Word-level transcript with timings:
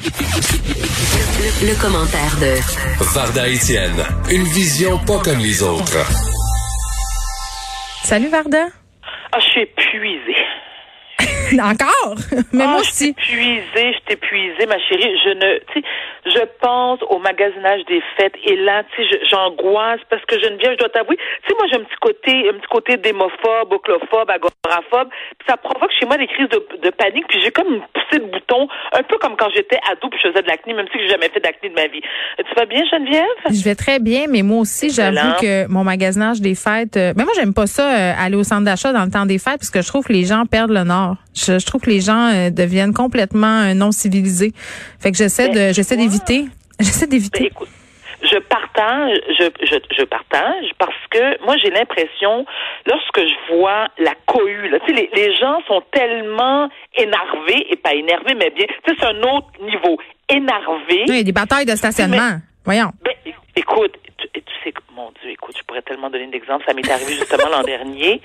Le, 0.00 1.66
le 1.66 1.74
commentaire 1.80 2.36
de 2.40 2.54
Varda 3.14 3.48
Étienne, 3.48 4.04
une 4.30 4.44
vision 4.44 4.96
pas 4.98 5.18
comme 5.18 5.38
les 5.40 5.60
autres. 5.62 5.98
Salut 8.04 8.28
Varda. 8.28 8.66
Ah, 9.32 9.38
je 9.40 9.44
suis 9.46 9.62
épuisée. 9.62 10.36
Encore? 11.60 12.16
Mais 12.52 12.64
ah, 12.64 12.68
moi 12.68 12.82
je 12.82 12.90
suis 12.92 13.10
aussi. 13.10 13.10
épuisée, 13.10 13.92
je 13.92 13.98
suis 13.98 14.12
épuisée, 14.12 14.66
ma 14.66 14.78
chérie. 14.78 15.16
Je 15.24 15.30
ne, 15.30 15.58
tu 15.72 15.80
sais, 15.80 15.86
je 16.26 16.44
pense 16.60 17.00
au 17.08 17.18
magasinage 17.18 17.84
des 17.86 18.02
fêtes 18.16 18.34
et 18.44 18.56
là, 18.56 18.82
tu 18.94 19.02
sais, 19.02 19.20
j'angoisse 19.30 20.00
parce 20.10 20.24
que 20.26 20.38
Geneviève, 20.38 20.72
je 20.72 20.78
dois 20.78 20.88
t'avouer, 20.88 21.16
tu 21.16 21.48
sais, 21.48 21.54
moi, 21.58 21.66
j'ai 21.70 21.76
un 21.76 21.84
petit 21.84 22.00
côté, 22.00 22.48
un 22.48 22.58
petit 22.58 22.68
côté 22.70 22.96
démophobe, 22.96 23.72
oclophobe, 23.72 24.30
agoraphobe, 24.30 25.08
ça 25.46 25.56
provoque 25.56 25.90
chez 25.98 26.06
moi 26.06 26.16
des 26.16 26.26
crises 26.26 26.48
de, 26.48 26.62
de 26.82 26.90
panique, 26.90 27.26
puis 27.28 27.40
j'ai 27.42 27.50
comme 27.50 27.68
une 27.74 27.82
poussée 27.92 28.20
de 28.20 28.30
bouton, 28.30 28.68
un 28.92 29.02
peu 29.02 29.16
comme 29.18 29.36
quand 29.36 29.48
j'étais 29.54 29.78
ado 29.90 30.08
puis 30.08 30.18
je 30.22 30.28
faisais 30.28 30.42
de 30.42 30.48
l'acné, 30.48 30.74
même 30.74 30.86
si 30.92 30.98
j'ai 31.00 31.08
jamais 31.08 31.28
fait 31.28 31.40
d'acné 31.40 31.68
de 31.70 31.74
ma 31.74 31.86
vie. 31.86 32.00
Tu 32.38 32.54
vas 32.56 32.66
bien, 32.66 32.82
Geneviève? 32.90 33.24
Je 33.50 33.64
vais 33.64 33.74
très 33.74 33.98
bien, 33.98 34.26
mais 34.28 34.42
moi 34.42 34.60
aussi, 34.60 34.90
j'avoue 34.90 35.34
que 35.40 35.66
mon 35.68 35.84
magasinage 35.84 36.40
des 36.40 36.54
fêtes. 36.54 36.96
euh, 36.96 37.12
mais 37.16 37.24
moi, 37.24 37.32
j'aime 37.36 37.54
pas 37.54 37.66
ça 37.66 37.82
euh, 37.90 38.12
aller 38.18 38.36
au 38.36 38.44
centre 38.44 38.64
d'achat 38.64 38.92
dans 38.92 39.04
le 39.04 39.10
temps 39.10 39.26
des 39.26 39.38
fêtes 39.38 39.58
parce 39.58 39.70
que 39.70 39.82
je 39.82 39.88
trouve 39.88 40.04
que 40.04 40.12
les 40.12 40.24
gens 40.24 40.44
perdent 40.46 40.70
le 40.72 40.84
nord. 40.84 41.16
Je, 41.38 41.58
je 41.58 41.66
trouve 41.66 41.80
que 41.80 41.90
les 41.90 42.00
gens 42.00 42.28
euh, 42.34 42.50
deviennent 42.50 42.94
complètement 42.94 43.60
euh, 43.62 43.74
non 43.74 43.90
civilisés. 43.92 44.52
Fait 45.00 45.10
que 45.12 45.16
j'essaie 45.16 45.48
Ben, 45.48 45.68
de, 45.68 45.72
j'essaie 45.74 45.96
d'éviter. 45.96 46.46
J'essaie 46.80 47.06
Ben, 47.06 47.10
d'éviter. 47.10 47.46
écoute, 47.46 47.68
je 48.22 48.38
partage, 48.38 49.18
je, 49.38 49.44
je, 49.66 49.76
je 49.96 50.02
partage 50.04 50.66
parce 50.78 50.92
que 51.10 51.44
moi 51.44 51.56
j'ai 51.62 51.70
l'impression, 51.70 52.44
lorsque 52.86 53.20
je 53.20 53.54
vois 53.56 53.88
la 53.98 54.12
cohue, 54.26 54.68
là, 54.68 54.78
les, 54.88 55.08
les 55.14 55.36
gens 55.36 55.60
sont 55.68 55.82
tellement 55.92 56.68
énervés, 56.96 57.66
et 57.70 57.76
pas 57.76 57.94
énervés, 57.94 58.34
mais 58.36 58.50
bien, 58.50 58.66
c'est 58.86 59.02
un 59.04 59.18
autre 59.22 59.48
niveau. 59.62 59.98
Énervés. 60.28 61.04
A 61.20 61.22
des 61.22 61.32
batailles 61.32 61.64
de 61.66 61.74
stationnement. 61.76 62.38
Voyons. 62.64 62.90
Ben, 63.02 63.14
écoute, 63.56 63.94
tu, 64.18 64.28
tu 64.32 64.42
sais, 64.64 64.72
que- 64.72 64.80
mon 64.94 65.10
Dieu, 65.22 65.30
écoute, 65.30 65.54
je 65.56 65.57
pourrais 65.68 65.82
tellement 65.82 66.10
donner 66.10 66.26
d'exemples. 66.26 66.64
Ça 66.66 66.74
m'est 66.74 66.90
arrivé 66.90 67.12
justement 67.12 67.48
l'an 67.50 67.62
dernier. 67.62 68.20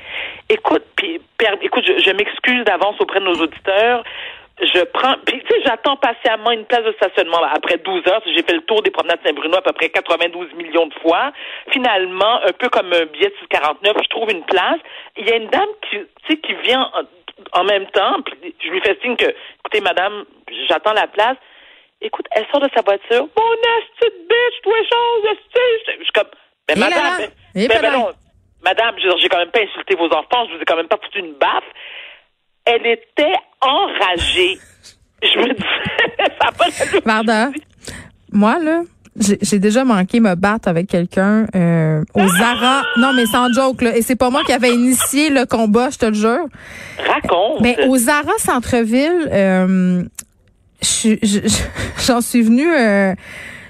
Écoute, 0.50 0.84
puis, 0.96 1.22
écoute, 1.62 1.84
je, 1.86 2.12
m'excuse 2.12 2.64
d'avance 2.64 2.96
auprès 3.00 3.20
de 3.20 3.26
nos 3.26 3.36
auditeurs. 3.36 4.04
Je 4.62 4.84
prends, 4.86 5.16
puis 5.26 5.42
tu 5.42 5.48
sais, 5.48 5.62
j'attends 5.66 5.98
patiemment 5.98 6.52
une 6.52 6.66
place 6.66 6.84
de 6.84 6.94
stationnement 6.94 7.42
après 7.44 7.78
12 7.78 8.08
heures. 8.08 8.22
J'ai 8.26 8.44
fait 8.44 8.54
le 8.54 8.62
tour 8.62 8.82
des 8.84 8.92
promenades 8.92 9.20
Saint-Bruno 9.26 9.58
à 9.58 9.62
peu 9.62 9.74
près 9.74 9.90
92 9.90 10.54
millions 10.54 10.88
de 10.88 10.94
fois. 11.02 11.32
Finalement, 11.72 12.40
un 12.46 12.54
peu 12.54 12.70
comme 12.70 12.94
un 12.94 13.06
billet 13.06 13.30
de 13.30 13.48
49, 13.50 13.98
je 14.04 14.10
trouve 14.10 14.30
une 14.32 14.44
place. 14.44 14.80
Il 15.18 15.28
y 15.28 15.32
a 15.32 15.38
une 15.38 15.50
dame 15.50 15.70
qui, 15.90 15.98
tu 15.98 16.08
sais, 16.30 16.38
qui 16.38 16.54
vient 16.64 16.90
en, 17.54 17.64
même 17.64 17.88
temps. 17.88 18.18
Je 18.64 18.70
lui 18.70 18.80
fais 18.82 18.98
signe 19.02 19.16
que, 19.16 19.26
écoutez, 19.26 19.82
madame, 19.82 20.24
j'attends 20.70 20.94
la 20.94 21.08
place. 21.08 21.38
Écoute, 22.00 22.28
elle 22.32 22.46
sort 22.52 22.62
de 22.62 22.70
sa 22.76 22.84
voiture. 22.84 23.28
Mon 23.36 23.54
esti 23.54 24.06
de 24.06 24.28
bitch, 24.30 24.62
toi, 24.62 24.78
chose, 24.78 25.32
esti. 25.32 25.98
Je 25.98 26.04
suis 26.04 26.12
comme, 26.14 26.30
ben, 26.68 26.78
Et 26.78 26.80
madame, 26.80 27.04
là 27.04 27.20
là. 27.20 27.28
ben, 27.56 27.68
ben, 27.68 27.82
ben 27.82 27.92
non, 27.94 28.10
madame, 28.64 28.96
j'ai 28.98 29.30
quand 29.30 29.38
même 29.40 29.52
pas 29.52 29.62
insulté 29.62 29.96
vos 29.96 30.06
enfants, 30.08 30.46
je 30.50 30.56
vous 30.56 30.62
ai 30.62 30.66
quand 30.66 30.76
même 30.78 30.88
pas 30.88 30.98
foutu 31.04 31.20
une 31.20 31.34
baffe. 31.34 31.64
Elle 32.66 32.86
était 32.86 33.36
enragée. 33.62 34.58
Je 35.24 35.40
me 35.40 35.54
dis, 35.54 35.64
ça 36.42 36.52
pas. 36.52 36.66
Varda, 37.06 37.50
moi, 38.32 38.60
là, 38.60 38.82
j'ai 39.16 39.60
déjà 39.60 39.86
manqué 39.86 40.20
me 40.20 40.36
battre 40.36 40.68
avec 40.68 40.88
quelqu'un 40.88 41.46
euh, 41.56 42.04
au 42.14 42.28
Zara. 42.28 42.84
Non, 42.98 43.14
mais 43.14 43.26
sans 43.28 43.54
joke, 43.54 43.84
là. 43.84 43.96
Et 43.96 44.02
c'est 44.02 44.18
pas 44.18 44.30
moi 44.30 44.44
qui 44.44 44.52
avais 44.52 44.74
initié 44.74 45.30
le 45.30 45.46
combat, 45.46 45.90
je 45.92 45.98
te 45.98 46.06
le 46.08 46.14
jure. 46.14 46.48
Raconte. 47.08 47.62
Mais 47.62 47.86
au 47.88 47.96
Zara 47.96 48.34
Centre-Ville, 48.38 49.30
euh, 49.32 50.04
j'en 52.06 52.20
suis 52.22 52.42
venue. 52.42 52.70
euh, 52.70 53.14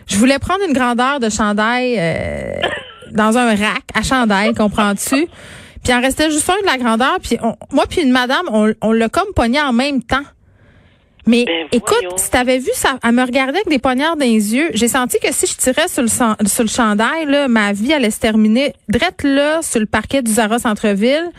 je 0.08 0.18
voulais 0.18 0.40
prendre 0.40 0.64
une 0.68 0.74
grandeur 0.74 1.20
de 1.20 1.30
chandail 1.30 1.98
euh, 2.00 2.54
dans 3.14 3.38
un 3.38 3.50
rack 3.56 3.84
à 3.94 4.02
chandail, 4.04 4.54
comprends-tu? 4.54 5.28
Puis 5.28 5.92
il 5.92 5.94
en 5.94 6.02
restait 6.02 6.30
juste 6.32 6.50
un 6.50 6.60
de 6.62 6.66
la 6.66 6.78
grandeur. 6.78 7.18
Puis 7.22 7.38
on- 7.42 7.56
moi 7.72 7.86
puis 7.90 8.02
une 8.02 8.12
madame, 8.12 8.46
on, 8.52 8.74
on 8.82 8.92
l'a 8.92 9.10
comme 9.10 9.34
pogné 9.36 9.60
en 9.62 9.74
même 9.74 10.02
temps. 10.04 10.24
Mais 11.26 11.46
Ben, 11.46 11.68
écoute, 11.72 12.04
si 12.18 12.30
t'avais 12.30 12.58
vu 12.60 12.70
ça, 12.74 12.98
elle 13.02 13.14
me 13.14 13.22
regardait 13.24 13.60
avec 13.60 13.70
des 13.70 13.80
poignards 13.80 14.18
dans 14.18 14.26
les 14.26 14.54
yeux. 14.56 14.72
J'ai 14.74 14.90
senti 14.90 15.20
que 15.20 15.32
si 15.34 15.48
je 15.48 15.56
tirais 15.56 15.88
sur 15.88 16.02
le, 16.02 16.10
sur 16.10 16.64
le 16.64 16.70
chandail, 16.70 17.26
là, 17.28 17.48
ma 17.48 17.72
vie 17.72 17.94
allait 17.94 18.12
se 18.12 18.20
terminer 18.20 18.74
drette 18.90 19.24
là, 19.24 19.62
sur 19.62 19.80
le 19.80 19.86
parquet 19.86 20.22
du 20.22 20.32
Zara 20.34 20.60
Centre-Ville. 20.60 21.30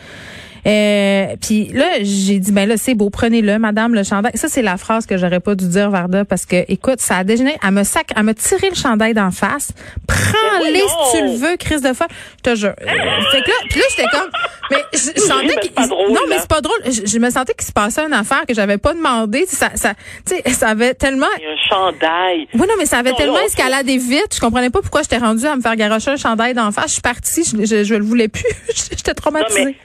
Euh, 0.66 1.36
puis 1.40 1.66
là, 1.74 1.86
j'ai 2.02 2.38
dit, 2.38 2.52
ben 2.52 2.68
là, 2.68 2.76
c'est 2.76 2.94
beau, 2.94 3.10
prenez-le, 3.10 3.58
madame, 3.58 3.94
le 3.94 4.02
chandail. 4.02 4.32
Ça, 4.36 4.48
c'est 4.48 4.62
la 4.62 4.76
phrase 4.76 5.06
que 5.06 5.16
j'aurais 5.18 5.40
pas 5.40 5.54
dû 5.54 5.68
dire, 5.68 5.90
Varda, 5.90 6.24
parce 6.24 6.46
que, 6.46 6.64
écoute, 6.68 7.00
ça 7.00 7.18
a 7.18 7.24
dégénéré. 7.24 7.56
Elle 7.62 7.72
me 7.72 7.84
sac, 7.84 8.06
elle 8.16 8.22
me 8.22 8.34
tiré 8.34 8.70
le 8.70 8.74
chandail 8.74 9.12
d'en 9.14 9.30
face. 9.30 9.72
Prends-les 10.08 10.80
si 10.80 11.16
tu 11.18 11.24
le 11.24 11.30
veux, 11.36 11.56
Chris 11.56 11.80
de 11.80 11.92
folle. 11.92 12.06
Je 12.38 12.50
te 12.50 12.56
jure. 12.56 12.74
Fait 12.78 13.42
que 13.42 13.50
là, 13.50 13.56
puis 13.68 13.78
là, 13.80 13.84
j'étais 13.90 14.08
comme, 14.08 14.30
mais 14.70 14.78
je, 14.92 14.98
je 14.98 15.10
Oui, 15.20 15.28
sentais 15.28 15.72
mais 15.78 15.86
drôle, 15.86 16.12
non, 16.12 16.20
mais 16.28 16.38
c'est 16.38 16.48
pas 16.48 16.60
drôle. 16.60 16.78
Je, 16.86 17.06
je 17.06 17.18
me 17.18 17.30
sentais 17.30 17.54
qu'il 17.54 17.66
se 17.66 17.72
passait 17.72 18.02
une 18.02 18.12
affaire 18.12 18.44
que 18.46 18.54
j'avais 18.54 18.78
pas 18.78 18.94
demandé. 18.94 19.44
Ça, 19.46 19.70
ça, 19.74 19.94
tu 20.26 20.34
sais, 20.36 20.50
ça 20.52 20.68
avait 20.68 20.94
tellement, 20.94 21.26
Il 21.38 21.44
y 21.44 21.46
a 21.46 21.50
un 21.50 21.56
chandail. 21.68 22.48
oui, 22.54 22.60
non, 22.60 22.74
mais 22.78 22.86
ça 22.86 22.98
avait 22.98 23.10
Non, 23.10 23.16
tellement 23.16 23.40
escaladé 23.40 23.98
vite. 23.98 24.34
Je 24.34 24.40
comprenais 24.40 24.70
pas 24.70 24.80
pourquoi 24.80 25.02
j'étais 25.02 25.18
rendue 25.18 25.46
à 25.46 25.56
me 25.56 25.60
faire 25.60 25.76
garocher 25.76 26.10
un 26.12 26.16
chandail 26.16 26.54
d'en 26.54 26.72
face. 26.72 26.86
Je 26.88 26.92
suis 26.92 27.02
partie, 27.02 27.44
je, 27.44 27.64
je, 27.66 27.84
je 27.84 27.94
le 27.94 28.04
voulais 28.04 28.28
plus. 28.28 28.44
J'étais 28.74 29.10
Non, 29.10 29.14
traumatisée. 29.16 29.64
mais, 29.66 29.76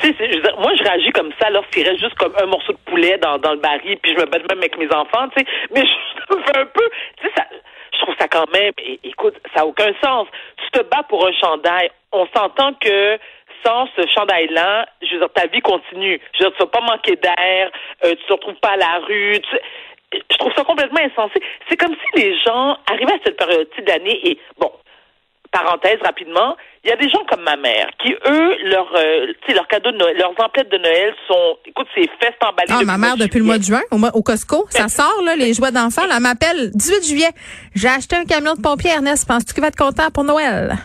tu 0.00 0.14
sais, 0.14 0.42
moi, 0.58 0.74
je 0.76 0.82
réagis 0.82 1.12
comme 1.12 1.32
ça 1.40 1.50
lorsqu'il 1.50 1.86
reste 1.86 2.00
juste 2.00 2.14
comme 2.14 2.34
un 2.40 2.46
morceau 2.46 2.72
de 2.72 2.78
poulet 2.86 3.18
dans, 3.18 3.38
dans 3.38 3.52
le 3.52 3.58
baril, 3.58 3.98
puis 4.02 4.14
je 4.14 4.20
me 4.20 4.26
bats 4.26 4.38
même 4.38 4.58
avec 4.58 4.78
mes 4.78 4.92
enfants, 4.94 5.28
tu 5.36 5.40
sais. 5.40 5.46
Mais 5.74 5.82
je 6.30 6.34
me 6.34 6.42
fais 6.42 6.58
un 6.58 6.66
peu, 6.66 6.90
tu 7.18 7.26
sais, 7.26 7.32
ça, 7.36 7.46
je 7.92 7.98
trouve 8.00 8.14
ça 8.18 8.28
quand 8.28 8.50
même, 8.52 8.72
écoute, 9.04 9.34
ça 9.54 9.60
n'a 9.60 9.66
aucun 9.66 9.92
sens. 10.02 10.26
Tu 10.56 10.70
te 10.70 10.82
bats 10.84 11.04
pour 11.08 11.26
un 11.26 11.32
chandail. 11.32 11.90
On 12.12 12.26
s'entend 12.34 12.72
que 12.74 13.18
sans 13.64 13.86
ce 13.96 14.06
chandail-là, 14.08 14.86
je 15.02 15.12
veux 15.12 15.18
dire, 15.18 15.32
ta 15.34 15.46
vie 15.46 15.60
continue. 15.60 16.20
Je 16.32 16.44
veux 16.44 16.50
dire, 16.50 16.58
tu 16.58 16.64
vas 16.64 16.70
pas 16.70 16.80
manquer 16.80 17.16
d'air, 17.16 17.70
euh, 18.04 18.14
tu 18.14 18.24
te 18.26 18.32
retrouves 18.32 18.60
pas 18.60 18.70
à 18.70 18.76
la 18.76 18.98
rue. 19.06 19.36
Je 20.12 20.36
trouve 20.38 20.52
ça 20.56 20.64
complètement 20.64 21.00
insensé. 21.00 21.40
C'est 21.68 21.76
comme 21.76 21.94
si 21.94 22.22
les 22.22 22.38
gens 22.38 22.76
arrivaient 22.90 23.12
à 23.12 23.24
cette 23.24 23.36
période-ci 23.36 23.82
de 23.82 23.88
l'année 23.88 24.28
et, 24.28 24.38
bon, 24.58 24.72
parenthèse 25.52 25.98
rapidement, 26.04 26.56
il 26.84 26.90
y 26.90 26.92
a 26.92 26.96
des 26.96 27.08
gens 27.08 27.22
comme 27.28 27.42
ma 27.42 27.56
mère 27.56 27.88
qui 28.02 28.12
eux 28.12 28.56
leur 28.68 28.88
euh, 28.96 29.26
tu 29.42 29.48
sais 29.48 29.54
leurs 29.54 29.66
cadeaux 29.68 29.90
de 29.90 29.96
Noël, 29.96 30.16
leurs 30.16 30.32
emplettes 30.38 30.70
de 30.70 30.78
Noël 30.78 31.14
sont 31.28 31.58
écoute 31.66 31.86
c'est 31.94 32.08
fesses 32.22 32.34
emballées 32.42 32.68
Ah, 32.70 32.84
ma 32.84 32.96
mère, 32.98 33.16
depuis 33.16 33.38
le 33.40 33.44
mois 33.44 33.58
de 33.58 33.64
juin, 33.64 33.82
au, 33.90 33.98
mois- 33.98 34.14
au 34.14 34.22
Costco, 34.22 34.66
ça 34.70 34.88
sort, 34.88 35.22
là, 35.24 35.34
les 35.36 35.52
jouets 35.54 35.72
d'enfants. 35.72 36.06
là, 36.06 36.14
Elle 36.16 36.22
m'appelle 36.22 36.70
18 36.74 37.04
juillet. 37.06 37.30
J'ai 37.74 37.88
acheté 37.88 38.16
un 38.16 38.24
camion 38.24 38.54
de 38.54 38.60
pompiers, 38.62 38.90
Ernest. 38.92 39.26
Penses-tu 39.26 39.52
qu'il 39.54 39.62
va 39.62 39.68
être 39.68 39.76
content 39.76 40.10
pour 40.12 40.24
Noël? 40.24 40.76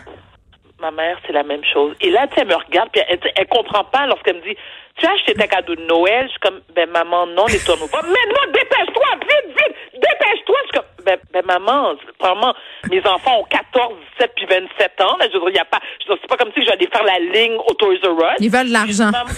Ma 0.80 0.90
mère, 0.90 1.18
c'est 1.26 1.32
la 1.32 1.42
même 1.42 1.64
chose. 1.72 1.94
Et 2.02 2.10
là, 2.10 2.26
tu 2.28 2.34
sais, 2.34 2.40
elle 2.42 2.48
me 2.48 2.54
regarde, 2.54 2.90
puis 2.92 3.00
elle, 3.08 3.18
elle 3.34 3.46
comprend 3.48 3.84
pas 3.84 4.06
lorsqu'elle 4.06 4.36
me 4.36 4.42
dit 4.42 4.56
Tu 4.98 5.06
as 5.06 5.12
acheté 5.12 5.32
ta 5.34 5.46
cadeau 5.46 5.74
de 5.74 5.82
Noël? 5.86 6.24
Je 6.26 6.30
suis 6.32 6.40
comme 6.40 6.60
Ben, 6.74 6.88
maman, 6.90 7.26
non, 7.26 7.46
les 7.46 7.58
tonneaux 7.60 7.88
pas. 7.88 8.02
Mais 8.04 8.26
non, 8.28 8.52
dépêche-toi, 8.52 9.06
vite, 9.22 9.56
vite, 9.56 9.76
dépêche-toi. 9.94 10.56
Je 10.60 10.68
suis 10.68 10.72
comme 10.74 11.04
Ben, 11.04 11.18
ben 11.32 11.44
maman, 11.46 11.94
vraiment, 12.20 12.54
mes 12.90 13.00
enfants 13.06 13.40
ont 13.40 13.44
14, 13.44 13.94
17 14.18 14.32
puis 14.36 14.46
27 14.46 15.00
ans. 15.00 15.16
Là, 15.18 15.26
je 15.32 15.38
veux 15.38 15.50
dire, 15.50 15.50
il 15.50 15.56
y 15.56 15.58
a 15.58 15.64
pas, 15.64 15.80
je 16.06 16.12
c'est 16.20 16.28
pas 16.28 16.36
comme 16.36 16.52
si 16.52 16.62
j'allais 16.66 16.88
faire 16.92 17.04
la 17.04 17.18
ligne 17.20 17.56
au 17.56 17.72
Toys 17.74 17.96
R 18.04 18.18
Us. 18.20 18.36
Ils 18.40 18.50
veulent 18.50 18.68
de 18.68 18.72
l'argent. 18.72 19.10
Maman, 19.10 19.30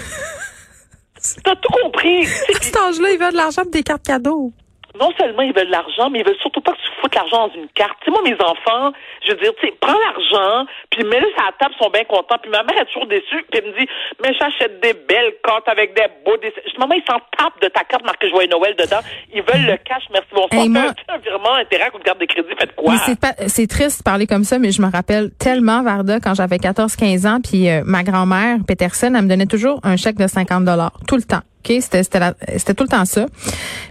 T'as 1.44 1.56
tout 1.56 1.72
compris. 1.82 2.22
À 2.48 2.60
cet 2.60 2.76
âge-là, 2.76 3.10
ils 3.10 3.18
veulent 3.18 3.32
de 3.32 3.36
l'argent 3.36 3.62
pour 3.62 3.70
des 3.72 3.82
cartes 3.82 4.04
cadeaux. 4.06 4.52
non 4.98 5.10
seulement 5.18 5.42
ils 5.42 5.52
veulent 5.54 5.66
de 5.66 5.72
l'argent, 5.72 6.10
mais 6.10 6.20
ils 6.20 6.24
veulent 6.26 6.38
surtout 6.40 6.60
pas 6.60 6.72
que 6.72 6.77
tu 6.98 7.02
foutes 7.02 7.14
l'argent 7.14 7.46
dans 7.48 7.54
une 7.54 7.68
carte. 7.68 7.94
Tu 8.00 8.06
sais, 8.06 8.10
moi, 8.10 8.22
mes 8.26 8.34
enfants, 8.42 8.92
je 9.24 9.30
veux 9.32 9.38
dire, 9.38 9.52
tu 9.60 9.66
sais, 9.68 9.74
prends 9.80 9.94
l'argent, 9.98 10.66
puis 10.90 11.04
mets-le 11.04 11.26
sur 11.30 11.44
la 11.46 11.52
table, 11.58 11.74
ils 11.78 11.84
sont 11.84 11.90
bien 11.90 12.04
contents. 12.04 12.36
Puis 12.42 12.50
ma 12.50 12.62
mère 12.64 12.82
est 12.82 12.86
toujours 12.86 13.06
déçue, 13.06 13.44
puis 13.50 13.60
elle 13.62 13.70
me 13.70 13.78
dit, 13.78 13.86
mais 14.22 14.34
j'achète 14.34 14.80
des 14.80 14.94
belles 14.94 15.34
cartes 15.44 15.68
avec 15.68 15.94
des 15.94 16.06
beaux 16.24 16.36
dessins. 16.38 16.60
Je 16.66 16.70
dis, 16.72 16.78
maman, 16.78 16.94
ils 16.94 17.04
s'en 17.08 17.20
tapent 17.36 17.60
de 17.62 17.68
ta 17.68 17.84
carte 17.84 18.04
marquée 18.04 18.28
Joyeux 18.30 18.48
Noël 18.50 18.74
dedans. 18.76 19.00
Ils 19.32 19.42
veulent 19.42 19.66
le 19.66 19.76
cash, 19.78 20.02
merci, 20.12 20.28
bonsoir. 20.32 20.48
Hey, 20.62 20.68
moi- 20.68 20.82
un, 21.08 21.14
un 21.14 21.18
virement, 21.18 21.54
intérêt 21.54 21.90
ou 21.94 21.98
une 21.98 22.02
carte 22.02 22.20
de 22.20 22.26
crédit, 22.26 22.48
faites 22.58 22.74
quoi? 22.74 22.96
C'est 23.06 23.18
pas- 23.20 23.34
c'est 23.46 23.66
triste 23.68 24.00
de 24.00 24.04
parler 24.04 24.26
comme 24.26 24.44
ça, 24.44 24.58
mais 24.58 24.72
je 24.72 24.82
me 24.82 24.90
rappelle 24.90 25.30
tellement, 25.38 25.82
Varda, 25.82 26.20
quand 26.20 26.34
j'avais 26.34 26.56
14-15 26.58 27.26
ans, 27.26 27.38
puis 27.42 27.68
euh, 27.70 27.82
ma 27.84 28.02
grand-mère, 28.02 28.58
Peterson, 28.66 29.12
elle 29.14 29.22
me 29.24 29.28
donnait 29.28 29.46
toujours 29.46 29.80
un 29.84 29.96
chèque 29.96 30.16
de 30.16 30.26
50 30.26 30.64
dollars, 30.64 30.92
tout 31.06 31.16
le 31.16 31.22
temps. 31.22 31.40
C'était 31.80 32.74
tout 32.74 32.84
le 32.84 32.88
temps 32.88 33.04
ça. 33.04 33.26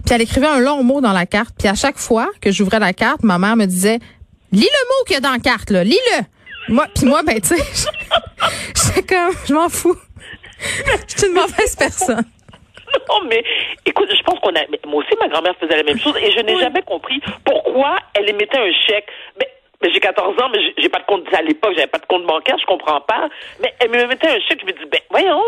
Puis 0.04 0.14
elle 0.14 0.22
écrivait 0.22 0.46
un 0.46 0.60
long 0.60 0.82
mot 0.82 1.00
dans 1.00 1.12
la 1.12 1.26
carte, 1.26 1.54
puis 1.58 1.68
à 1.68 1.74
chaque 1.74 1.98
fois 1.98 2.28
que 2.40 2.50
j'ouvrais 2.50 2.78
la 2.80 2.92
carte, 2.92 3.22
ma 3.22 3.38
mère 3.38 3.56
me 3.56 3.66
disait 3.66 3.98
"Lis 4.52 4.60
le 4.60 4.88
mot 4.88 5.04
qu'il 5.06 5.14
y 5.14 5.18
a 5.18 5.20
dans 5.20 5.32
la 5.32 5.38
carte 5.38 5.70
là, 5.70 5.84
lis-le." 5.84 6.24
Moi 6.74 6.86
puis 6.94 7.06
moi 7.06 7.22
ben 7.22 7.40
tu 7.40 7.56
sais, 7.56 7.62
j'étais 8.74 9.14
comme 9.14 9.32
je 9.46 9.54
m'en 9.54 9.68
fous. 9.68 9.96
Je 11.08 11.16
suis 11.16 11.28
une 11.28 11.34
mauvaise 11.34 11.76
personne. 11.76 12.24
Non, 13.08 13.20
mais 13.28 13.44
écoute, 13.84 14.08
je 14.10 14.22
pense 14.22 14.38
qu'on 14.40 14.54
a. 14.54 14.60
Moi 14.86 15.02
aussi, 15.02 15.14
ma 15.20 15.28
grand-mère 15.28 15.54
faisait 15.60 15.76
la 15.76 15.82
même 15.82 15.98
chose 15.98 16.14
et 16.22 16.32
je 16.32 16.40
n'ai 16.40 16.58
jamais 16.58 16.82
compris 16.82 17.20
pourquoi 17.44 17.98
elle 18.14 18.28
émettait 18.30 18.58
un 18.58 18.72
chèque. 18.86 19.08
Mais, 19.38 19.48
mais 19.82 19.92
j'ai 19.92 20.00
14 20.00 20.40
ans, 20.40 20.48
mais 20.52 20.58
j'ai 20.76 20.88
pas 20.88 21.00
de 21.00 21.04
compte. 21.04 21.22
À 21.34 21.42
l'époque, 21.42 21.72
j'avais 21.74 21.86
pas 21.86 21.98
de 21.98 22.06
compte 22.06 22.26
bancaire, 22.26 22.56
je 22.58 22.66
comprends 22.66 23.00
pas. 23.02 23.28
Mais 23.60 23.74
elle 23.80 23.90
me 23.90 24.06
mettait 24.06 24.28
un 24.28 24.40
chèque, 24.40 24.60
je 24.60 24.66
me 24.66 24.72
dis, 24.72 24.86
ben, 24.90 25.00
voyons, 25.10 25.42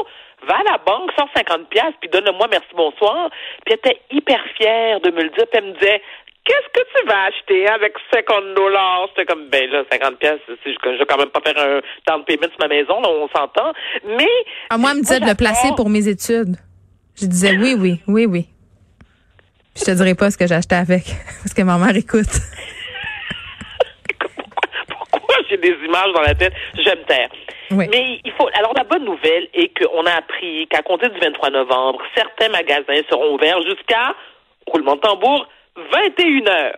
va 0.46 0.56
à 0.56 0.72
la 0.72 0.78
banque, 0.78 1.10
150 1.18 1.68
pièces 1.68 1.94
puis 2.00 2.10
donne-le-moi, 2.10 2.48
merci, 2.50 2.68
bonsoir. 2.74 3.30
Puis 3.64 3.74
elle 3.74 3.90
était 3.90 4.00
hyper 4.10 4.40
fière 4.56 5.00
de 5.00 5.10
me 5.10 5.22
le 5.22 5.30
dire, 5.30 5.46
puis 5.50 5.60
elle 5.60 5.64
me 5.64 5.72
disait, 5.74 6.02
qu'est-ce 6.44 6.80
que 6.80 6.86
tu 6.94 7.06
vas 7.06 7.24
acheter 7.24 7.68
avec 7.68 7.94
50 8.12 8.54
dollars? 8.54 9.08
C'était 9.10 9.26
comme, 9.26 9.48
ben 9.48 9.70
là, 9.70 9.84
50 9.90 10.18
pièces, 10.18 10.40
je, 10.48 10.54
je 10.64 10.98
vais 10.98 11.06
quand 11.06 11.18
même 11.18 11.30
pas 11.30 11.40
faire 11.40 11.58
un 11.58 11.80
down 12.06 12.24
payment 12.24 12.48
sur 12.50 12.60
ma 12.60 12.68
maison, 12.68 13.00
là, 13.00 13.08
on 13.08 13.28
s'entend. 13.28 13.72
Mais. 14.04 14.28
À 14.70 14.78
moi, 14.78 14.90
elle 14.92 14.98
me 14.98 15.02
disait 15.02 15.20
de 15.20 15.26
le 15.26 15.34
placer 15.34 15.68
pour 15.76 15.88
mes 15.88 16.08
études. 16.08 16.56
Je 17.20 17.26
disais 17.26 17.56
oui, 17.56 17.74
oui, 17.78 18.00
oui, 18.06 18.26
oui. 18.26 18.46
je 19.76 19.84
te 19.84 19.90
dirai 19.90 20.14
pas 20.14 20.30
ce 20.30 20.38
que 20.38 20.46
j'ai 20.46 20.54
acheté 20.54 20.74
avec, 20.74 21.04
parce 21.42 21.54
que 21.54 21.62
ma 21.62 21.76
mère 21.76 21.94
écoute. 21.94 22.26
pourquoi, 25.10 25.36
j'ai 25.48 25.58
des 25.58 25.76
images 25.84 26.12
dans 26.14 26.22
la 26.22 26.34
tête? 26.34 26.54
J'aime 26.74 27.04
taire. 27.06 27.28
Oui. 27.70 27.86
Mais 27.90 28.20
il 28.24 28.32
faut. 28.32 28.48
Alors 28.54 28.72
la 28.76 28.84
bonne 28.84 29.04
nouvelle 29.04 29.48
est 29.54 29.70
qu'on 29.78 30.04
a 30.06 30.12
appris 30.12 30.66
qu'à 30.68 30.82
compter 30.82 31.08
du 31.08 31.18
23 31.20 31.50
novembre, 31.50 32.00
certains 32.16 32.48
magasins 32.48 33.00
seront 33.08 33.34
ouverts 33.34 33.62
jusqu'à 33.62 34.14
roulement 34.66 34.96
de 34.96 35.00
tambour 35.00 35.46
21 35.76 36.46
heures. 36.52 36.76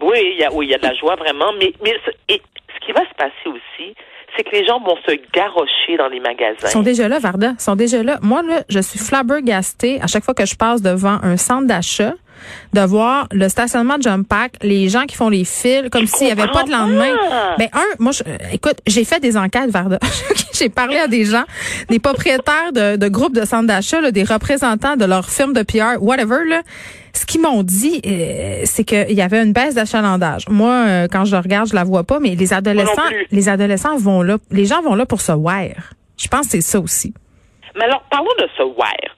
Oui, 0.00 0.20
il 0.22 0.38
y 0.38 0.44
a, 0.44 0.52
oui, 0.52 0.66
il 0.66 0.70
y 0.70 0.74
a 0.74 0.78
de 0.78 0.84
la 0.84 0.94
joie 0.94 1.16
vraiment, 1.16 1.52
mais, 1.58 1.72
mais 1.82 1.94
et 2.28 2.40
ce 2.74 2.86
qui 2.86 2.92
va 2.92 3.00
se 3.00 3.14
passer 3.16 3.46
aussi, 3.46 3.94
c'est 4.36 4.44
que 4.44 4.50
les 4.52 4.64
gens 4.64 4.80
vont 4.80 4.96
se 5.06 5.12
garrocher 5.32 5.96
dans 5.96 6.08
les 6.08 6.20
magasins. 6.20 6.54
Ils 6.62 6.68
sont 6.68 6.82
déjà 6.82 7.08
là, 7.08 7.18
Varda. 7.18 7.54
Ils 7.58 7.60
sont 7.60 7.74
déjà 7.74 8.02
là. 8.02 8.18
Moi, 8.22 8.42
là, 8.42 8.62
je 8.68 8.78
suis 8.78 8.98
flabbergastée 8.98 10.00
à 10.00 10.06
chaque 10.06 10.22
fois 10.22 10.34
que 10.34 10.46
je 10.46 10.54
passe 10.54 10.82
devant 10.82 11.18
un 11.22 11.36
centre 11.36 11.66
d'achat 11.66 12.12
de 12.72 12.80
voir 12.80 13.28
le 13.32 13.48
stationnement 13.48 13.98
de 13.98 14.02
Jump 14.02 14.28
Pack, 14.28 14.52
les 14.62 14.88
gens 14.88 15.04
qui 15.06 15.16
font 15.16 15.28
les 15.28 15.44
fils, 15.44 15.88
comme 15.90 16.06
s'il 16.06 16.26
n'y 16.26 16.32
avait 16.32 16.50
pas 16.50 16.64
de 16.64 16.70
lendemain. 16.70 17.14
Ben 17.58 17.68
un, 17.72 17.84
moi, 17.98 18.12
je, 18.12 18.22
écoute, 18.52 18.76
j'ai 18.86 19.04
fait 19.04 19.20
des 19.20 19.36
enquêtes, 19.36 19.70
Varda. 19.70 19.98
j'ai 20.54 20.68
parlé 20.68 20.98
à 20.98 21.06
des 21.06 21.24
gens, 21.24 21.44
des 21.88 21.98
propriétaires 21.98 22.72
de, 22.72 22.96
de 22.96 23.08
groupes 23.08 23.34
de 23.34 23.44
centres 23.44 23.66
d'achat, 23.66 24.10
des 24.10 24.24
représentants 24.24 24.96
de 24.96 25.04
leur 25.04 25.28
firme 25.28 25.52
de 25.52 25.62
PR, 25.62 26.02
whatever. 26.02 26.44
Là. 26.46 26.62
Ce 27.12 27.26
qu'ils 27.26 27.40
m'ont 27.40 27.62
dit, 27.62 28.00
euh, 28.06 28.62
c'est 28.64 28.84
qu'il 28.84 29.12
y 29.12 29.22
avait 29.22 29.42
une 29.42 29.52
baisse 29.52 29.74
d'achalandage. 29.74 30.48
Moi, 30.48 30.72
euh, 30.72 31.08
quand 31.10 31.24
je 31.24 31.36
regarde, 31.36 31.68
je 31.68 31.74
la 31.74 31.84
vois 31.84 32.04
pas, 32.04 32.20
mais 32.20 32.34
les 32.34 32.52
adolescents, 32.52 33.02
les 33.30 33.48
adolescents 33.48 33.96
vont 33.96 34.22
là, 34.22 34.36
les 34.50 34.66
gens 34.66 34.82
vont 34.82 34.94
là 34.94 35.06
pour 35.06 35.20
se 35.20 35.32
wear. 35.32 35.74
Je 36.16 36.28
pense 36.28 36.46
que 36.46 36.52
c'est 36.52 36.60
ça 36.60 36.80
aussi. 36.80 37.14
Mais 37.76 37.84
alors, 37.84 38.02
parlons 38.10 38.30
de 38.38 38.46
se 38.56 38.62
wear. 38.62 39.17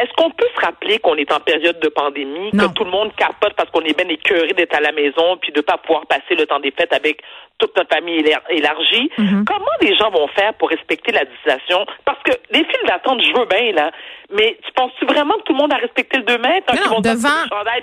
Est-ce 0.00 0.12
qu'on 0.16 0.30
peut 0.30 0.46
se 0.54 0.60
rappeler 0.64 0.98
qu'on 0.98 1.16
est 1.16 1.30
en 1.30 1.40
période 1.40 1.78
de 1.80 1.88
pandémie, 1.88 2.50
que 2.52 2.72
tout 2.72 2.84
le 2.84 2.90
monde 2.90 3.12
capote 3.16 3.52
parce 3.54 3.70
qu'on 3.70 3.82
est 3.82 3.96
bien 3.96 4.08
écœuré 4.08 4.54
d'être 4.54 4.74
à 4.74 4.80
la 4.80 4.92
maison 4.92 5.36
puis 5.40 5.52
de 5.52 5.58
ne 5.58 5.62
pas 5.62 5.76
pouvoir 5.76 6.06
passer 6.06 6.34
le 6.34 6.46
temps 6.46 6.60
des 6.60 6.70
fêtes 6.70 6.92
avec 6.94 7.20
toute 7.58 7.76
notre 7.76 7.94
famille 7.94 8.24
élargie? 8.48 9.10
Mm-hmm. 9.18 9.44
Comment 9.44 9.76
les 9.82 9.94
gens 9.96 10.10
vont 10.10 10.26
faire 10.28 10.54
pour 10.54 10.70
respecter 10.70 11.12
la 11.12 11.24
distanciation? 11.26 11.84
Parce 12.06 12.22
que 12.22 12.32
les 12.50 12.64
files 12.64 12.86
d'attente, 12.86 13.20
je 13.20 13.38
veux 13.38 13.44
bien, 13.44 13.72
là. 13.72 13.90
Mais 14.32 14.56
tu 14.64 14.72
penses-tu 14.72 15.04
vraiment 15.04 15.34
que 15.34 15.42
tout 15.42 15.52
le 15.52 15.58
monde 15.58 15.72
a 15.72 15.76
respecté 15.76 16.18
le 16.18 16.24
2 16.24 16.38
mètres? 16.38 16.74
Non, 16.74 16.94
non 16.94 17.00
devant... 17.00 17.28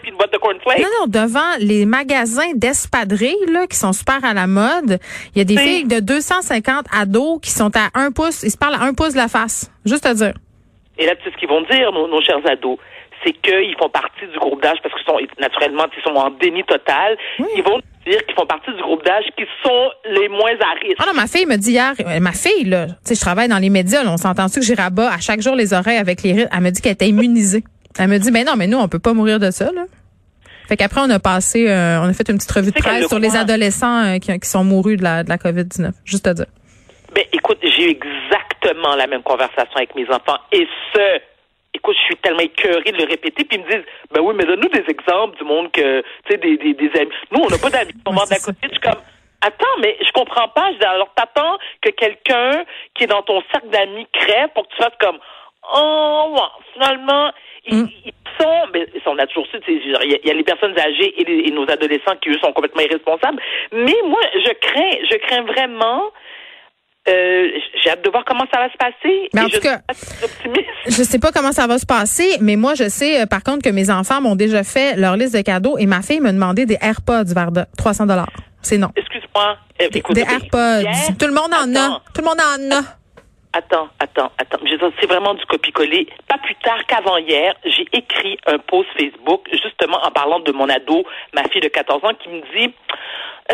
Puis 0.01 0.11
une 0.11 0.17
boîte 0.17 0.33
de 0.33 0.37
cornflakes? 0.37 0.79
Non, 0.79 0.87
non, 1.01 1.07
devant 1.07 1.57
les 1.59 1.85
magasins 1.85 2.51
d'espadrilles, 2.55 3.45
là, 3.51 3.67
qui 3.67 3.77
sont 3.77 3.93
super 3.93 4.23
à 4.23 4.33
la 4.33 4.47
mode, 4.47 4.97
il 5.35 5.37
y 5.37 5.41
a 5.41 5.43
des 5.43 5.57
filles 5.57 5.85
de 5.85 5.99
250 5.99 6.85
ados 6.91 7.39
qui 7.41 7.51
sont 7.51 7.71
à 7.75 7.89
un 7.93 8.11
pouce, 8.11 8.41
ils 8.43 8.51
se 8.51 8.57
parlent 8.57 8.75
à 8.75 8.83
un 8.83 8.93
pouce 8.93 9.13
de 9.13 9.17
la 9.17 9.27
face. 9.27 9.71
Juste 9.85 10.05
à 10.05 10.13
dire. 10.15 10.33
Et 10.97 11.05
là, 11.05 11.15
tu 11.15 11.23
sais 11.23 11.31
ce 11.31 11.37
qu'ils 11.37 11.49
vont 11.49 11.61
dire, 11.61 11.91
nos, 11.91 12.21
chers 12.21 12.45
ados? 12.49 12.77
C'est 13.23 13.33
qu'ils 13.33 13.75
font 13.79 13.89
partie 13.89 14.27
du 14.31 14.37
groupe 14.37 14.61
d'âge 14.61 14.77
parce 14.83 14.93
qu'ils 14.93 15.05
sont 15.05 15.17
naturellement 15.39 15.85
ils 15.95 16.03
sont 16.03 16.15
en 16.15 16.29
déni 16.29 16.63
total. 16.63 17.17
Ils 17.39 17.63
vont 17.63 17.79
dire 18.05 18.23
qu'ils 18.25 18.35
font 18.35 18.45
partie 18.45 18.71
du 18.71 18.81
groupe 18.81 19.03
d'âge 19.03 19.25
qui 19.35 19.43
sont 19.63 19.89
les 20.05 20.29
moins 20.29 20.53
à 20.61 20.79
risque. 20.79 20.97
Ah 20.99 21.05
non, 21.07 21.13
ma 21.15 21.25
fille 21.25 21.47
me 21.47 21.55
dit 21.55 21.71
hier, 21.71 21.93
euh, 21.99 22.19
ma 22.19 22.33
fille 22.33 22.65
là, 22.65 22.85
tu 22.85 22.93
sais, 23.05 23.15
je 23.15 23.21
travaille 23.21 23.47
dans 23.47 23.57
les 23.57 23.71
médias, 23.71 24.03
on 24.05 24.17
s'entend-tu 24.17 24.59
que 24.59 24.65
j'ai 24.65 24.75
rabat 24.75 25.11
à 25.11 25.19
chaque 25.19 25.41
jour 25.41 25.55
les 25.55 25.73
oreilles 25.73 25.97
avec 25.97 26.21
les 26.21 26.33
rythmes? 26.33 26.49
Elle 26.53 26.61
me 26.61 26.69
dit 26.69 26.81
qu'elle 26.81 26.93
était 26.93 27.09
immunisée. 27.09 27.63
Elle 27.97 28.09
me 28.09 28.19
dit, 28.19 28.31
mais 28.31 28.43
non, 28.43 28.53
mais 28.55 28.67
nous 28.67 28.77
on 28.77 28.87
peut 28.87 28.99
pas 28.99 29.13
mourir 29.13 29.39
de 29.39 29.49
ça 29.49 29.71
là. 29.71 29.85
Fait 30.67 30.77
qu'après 30.77 31.01
on 31.01 31.09
a 31.09 31.19
passé, 31.19 31.67
euh, 31.69 31.99
on 32.01 32.09
a 32.09 32.13
fait 32.13 32.29
une 32.29 32.37
petite 32.37 32.51
revue 32.51 32.71
de 32.71 32.79
presse 32.79 33.07
sur 33.07 33.19
les 33.19 33.35
adolescents 33.35 34.03
euh, 34.03 34.19
qui, 34.19 34.37
qui, 34.37 34.47
sont 34.47 34.63
mourus 34.63 34.97
de 34.97 35.03
la, 35.03 35.23
de 35.23 35.29
la 35.29 35.37
COVID-19. 35.37 35.91
Juste 36.05 36.27
à 36.27 36.35
dire. 36.35 36.45
Ben 37.15 37.23
écoute, 37.33 37.57
j'ai 37.63 37.85
eu 37.85 37.89
exactement 37.89 38.46
la 38.73 39.07
même 39.07 39.23
conversation 39.23 39.75
avec 39.75 39.95
mes 39.95 40.09
enfants 40.09 40.37
et 40.51 40.67
ce 40.93 41.19
écoute, 41.77 41.95
je 41.99 42.05
suis 42.05 42.17
tellement 42.17 42.41
écœurée 42.41 42.91
de 42.91 42.97
le 42.97 43.05
répéter, 43.05 43.43
puis 43.43 43.57
ils 43.57 43.63
me 43.63 43.69
disent, 43.69 43.85
ben 44.11 44.21
oui, 44.21 44.33
mais 44.35 44.45
donne-nous 44.45 44.69
des 44.69 44.83
exemples 44.89 45.37
du 45.37 45.43
monde 45.43 45.71
que, 45.71 46.01
tu 46.01 46.31
sais, 46.31 46.37
des, 46.37 46.57
des, 46.57 46.73
des 46.73 46.99
amis. 46.99 47.11
Nous, 47.31 47.41
on 47.43 47.49
n'a 47.49 47.57
pas 47.57 47.69
d'amis 47.69 47.93
moment 48.05 48.25
de 48.25 48.31
la 48.31 48.39
COVID. 48.39 48.57
Je 48.63 48.69
suis 48.69 48.79
comme, 48.79 49.01
attends, 49.41 49.77
mais 49.79 49.97
je 50.01 50.11
comprends 50.11 50.47
pas. 50.49 50.71
Je 50.73 50.79
dis, 50.79 50.85
alors, 50.85 51.09
t'attends 51.15 51.57
que 51.81 51.89
quelqu'un 51.91 52.63
qui 52.95 53.03
est 53.03 53.07
dans 53.07 53.21
ton 53.21 53.41
cercle 53.51 53.69
d'amis 53.69 54.07
crève 54.11 54.49
pour 54.53 54.67
que 54.67 54.75
tu 54.75 54.81
fasses 54.81 54.97
comme, 54.99 55.19
oh, 55.75 56.35
finalement, 56.73 57.31
ils, 57.65 57.83
mm. 57.83 57.89
sont, 58.39 58.63
mais 58.73 58.87
on 59.05 59.17
a 59.19 59.27
toujours 59.27 59.47
su, 59.47 59.59
il 59.67 60.19
y, 60.25 60.31
a 60.31 60.33
les 60.33 60.43
personnes 60.43 60.77
âgées 60.79 61.13
et, 61.19 61.47
et, 61.47 61.51
nos 61.51 61.69
adolescents 61.69 62.15
qui, 62.21 62.29
eux, 62.29 62.39
sont 62.39 62.53
complètement 62.53 62.81
irresponsables. 62.81 63.41
Mais 63.71 63.95
moi, 64.05 64.21
je 64.33 64.53
crains, 64.53 64.97
je 65.09 65.17
crains 65.17 65.43
vraiment 65.43 66.11
euh, 67.07 67.47
j'ai 67.81 67.89
hâte 67.89 68.03
de 68.03 68.09
voir 68.09 68.25
comment 68.25 68.45
ça 68.53 68.59
va 68.59 68.69
se 68.69 68.77
passer. 68.77 69.29
Mais 69.33 69.41
en 69.41 69.49
tout 69.49 69.59
cas, 69.59 69.79
je 70.85 71.03
sais 71.03 71.19
pas 71.19 71.31
comment 71.31 71.51
ça 71.51 71.67
va 71.67 71.77
se 71.77 71.85
passer, 71.85 72.37
mais 72.41 72.55
moi, 72.55 72.73
je 72.75 72.89
sais, 72.89 73.21
euh, 73.21 73.25
par 73.25 73.43
contre, 73.43 73.63
que 73.63 73.69
mes 73.69 73.89
enfants 73.89 74.21
m'ont 74.21 74.35
déjà 74.35 74.63
fait 74.63 74.95
leur 74.95 75.15
liste 75.15 75.35
de 75.35 75.41
cadeaux 75.41 75.77
et 75.77 75.85
ma 75.85 76.01
fille 76.01 76.19
me 76.19 76.31
demandé 76.31 76.65
des 76.65 76.77
AirPods, 76.81 77.33
Varda. 77.33 77.67
300 77.77 78.05
dollars. 78.05 78.29
C'est 78.61 78.77
non. 78.77 78.89
Excuse-moi. 78.95 79.57
Euh, 79.81 79.89
des 79.89 80.21
AirPods. 80.21 81.15
Tout 81.17 81.27
le 81.27 81.33
monde 81.33 81.53
en 81.53 81.79
a. 81.79 82.01
Tout 82.13 82.21
le 82.21 82.27
monde 82.27 82.39
en 82.41 82.75
a. 82.75 82.81
Attends, 83.53 83.87
attends, 83.99 84.31
attends. 84.37 84.59
C'est 84.99 85.07
vraiment 85.07 85.33
du 85.33 85.45
copier-coller. 85.45 86.07
Pas 86.27 86.37
plus 86.39 86.55
tard 86.55 86.77
qu'avant 86.87 87.17
hier, 87.17 87.55
j'ai 87.65 87.87
écrit 87.93 88.37
un 88.45 88.57
post 88.59 88.89
Facebook, 88.97 89.47
justement 89.51 89.97
en 90.03 90.11
parlant 90.11 90.39
de 90.41 90.51
mon 90.51 90.69
ado, 90.69 91.05
ma 91.33 91.43
fille 91.45 91.61
de 91.61 91.69
14 91.69 92.03
ans, 92.03 92.13
qui 92.21 92.29
me 92.29 92.41
dit 92.55 92.73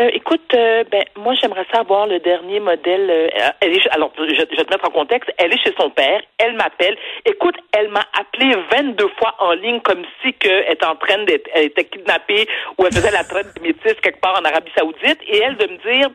euh, 0.00 0.10
écoute, 0.12 0.42
euh, 0.54 0.82
ben 0.90 1.04
moi 1.16 1.34
j'aimerais 1.40 1.66
savoir 1.72 2.06
le 2.06 2.18
dernier 2.18 2.58
modèle. 2.58 3.08
Euh, 3.10 3.50
elle 3.60 3.76
est, 3.76 3.88
alors, 3.90 4.12
je, 4.18 4.24
vais 4.24 4.46
te 4.46 4.70
mettre 4.70 4.88
en 4.88 4.90
contexte. 4.90 5.30
Elle 5.38 5.52
est 5.52 5.62
chez 5.62 5.72
son 5.78 5.90
père. 5.90 6.20
Elle 6.38 6.54
m'appelle. 6.54 6.96
Écoute, 7.24 7.54
elle 7.72 7.88
m'a 7.88 8.04
appelé 8.18 8.56
22 8.72 9.08
fois 9.18 9.34
en 9.38 9.52
ligne 9.52 9.80
comme 9.80 10.02
si 10.22 10.32
que 10.34 10.48
elle 10.48 10.72
était 10.72 10.86
en 10.86 10.96
train 10.96 11.22
d'être, 11.24 11.48
elle 11.54 11.66
était 11.66 11.84
kidnappée 11.84 12.48
ou 12.76 12.86
elle 12.86 12.92
faisait 12.92 13.12
la 13.12 13.22
traite 13.22 13.54
de 13.56 13.62
métis 13.62 13.94
quelque 14.02 14.20
part 14.20 14.36
en 14.40 14.44
Arabie 14.44 14.72
Saoudite. 14.76 15.20
Et 15.28 15.38
elle 15.38 15.56
de 15.56 15.66
me 15.66 15.76
dire, 15.78 16.10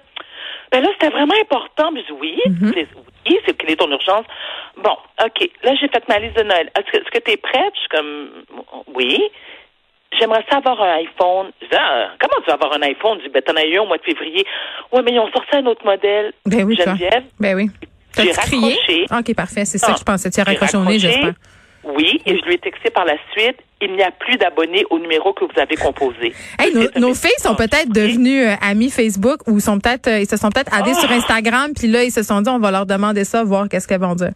ben 0.71 0.81
là 0.81 0.89
c'était 0.93 1.13
vraiment 1.13 1.35
important. 1.41 1.91
Mais 1.91 2.03
oui, 2.19 2.37
mm-hmm. 2.47 2.73
c'est, 2.73 2.87
oui, 3.29 3.39
c'est 3.45 3.57
quelle 3.57 3.71
est 3.71 3.77
ton 3.77 3.89
urgence. 3.91 4.25
Bon, 4.75 4.97
ok. 5.23 5.49
Là 5.63 5.75
j'ai 5.75 5.87
fait 5.87 6.05
ma 6.09 6.19
liste 6.19 6.35
de 6.35 6.43
Noël. 6.43 6.69
Est-ce 6.77 6.91
que, 6.91 6.97
est-ce 6.97 7.11
que 7.11 7.23
tu 7.23 7.31
es 7.31 7.37
prête? 7.37 7.73
Je 7.75 7.79
suis 7.79 7.89
comme, 7.89 8.29
oui 8.93 9.31
j'aimerais 10.19 10.45
ça 10.49 10.57
avoir 10.57 10.81
un 10.81 10.97
iPhone. 10.97 11.51
Je 11.61 11.67
dis, 11.67 11.75
ah, 11.75 12.09
comment 12.19 12.41
tu 12.43 12.47
vas 12.47 12.53
avoir 12.53 12.73
un 12.73 12.81
iPhone? 12.81 13.17
Je 13.19 13.27
dis, 13.27 13.33
ben, 13.33 13.41
t'en 13.41 13.55
as 13.55 13.65
eu 13.65 13.77
un 13.77 13.83
au 13.83 13.87
mois 13.87 13.97
de 13.97 14.03
février. 14.03 14.45
Oui, 14.91 15.01
mais 15.03 15.13
ils 15.13 15.19
ont 15.19 15.31
sorti 15.31 15.55
un 15.55 15.65
autre 15.65 15.85
modèle. 15.85 16.33
Ben 16.45 16.63
oui, 16.63 16.75
Geneviève. 16.75 17.23
Ben 17.39 17.55
oui. 17.55 17.69
J'ai 18.17 18.31
raccroché. 18.31 19.05
OK, 19.11 19.35
parfait. 19.35 19.65
C'est 19.65 19.77
ça 19.77 19.93
que 19.93 19.99
je 19.99 20.03
pensais. 20.03 20.29
Tu 20.29 20.39
as 20.39 20.43
raccroché 20.43 20.77
au 20.77 20.83
nez, 20.83 20.99
j'espère. 20.99 21.33
Oui, 21.83 22.21
et 22.25 22.37
je 22.37 22.45
lui 22.45 22.55
ai 22.55 22.57
texté 22.57 22.89
par 22.89 23.05
la 23.05 23.15
suite. 23.31 23.57
Il 23.81 23.93
n'y 23.93 24.03
a 24.03 24.11
plus 24.11 24.37
d'abonnés 24.37 24.85
au 24.89 24.99
numéro 24.99 25.31
que 25.31 25.45
vous 25.45 25.59
avez 25.59 25.77
composé. 25.77 26.33
Hey, 26.59 26.73
nos, 26.97 27.13
filles 27.13 27.31
sont 27.37 27.55
peut-être 27.55 27.89
devenues 27.89 28.43
euh, 28.43 28.55
amies 28.61 28.89
Facebook 28.89 29.47
ou 29.47 29.61
sont 29.61 29.79
peut-être, 29.79 30.07
euh, 30.07 30.19
ils 30.19 30.27
se 30.27 30.35
sont 30.35 30.49
peut-être 30.49 30.73
addés 30.75 30.93
sur 30.95 31.09
ah! 31.09 31.15
Instagram, 31.15 31.71
puis 31.73 31.87
là 31.87 32.03
ils 32.03 32.11
se 32.11 32.21
sont 32.21 32.41
dit 32.41 32.49
on 32.49 32.59
va 32.59 32.71
leur 32.71 32.85
demander 32.85 33.23
ça, 33.23 33.45
voir 33.45 33.69
qu'est-ce 33.69 33.87
qu'elles 33.87 34.01
vont 34.01 34.15
dire. 34.15 34.31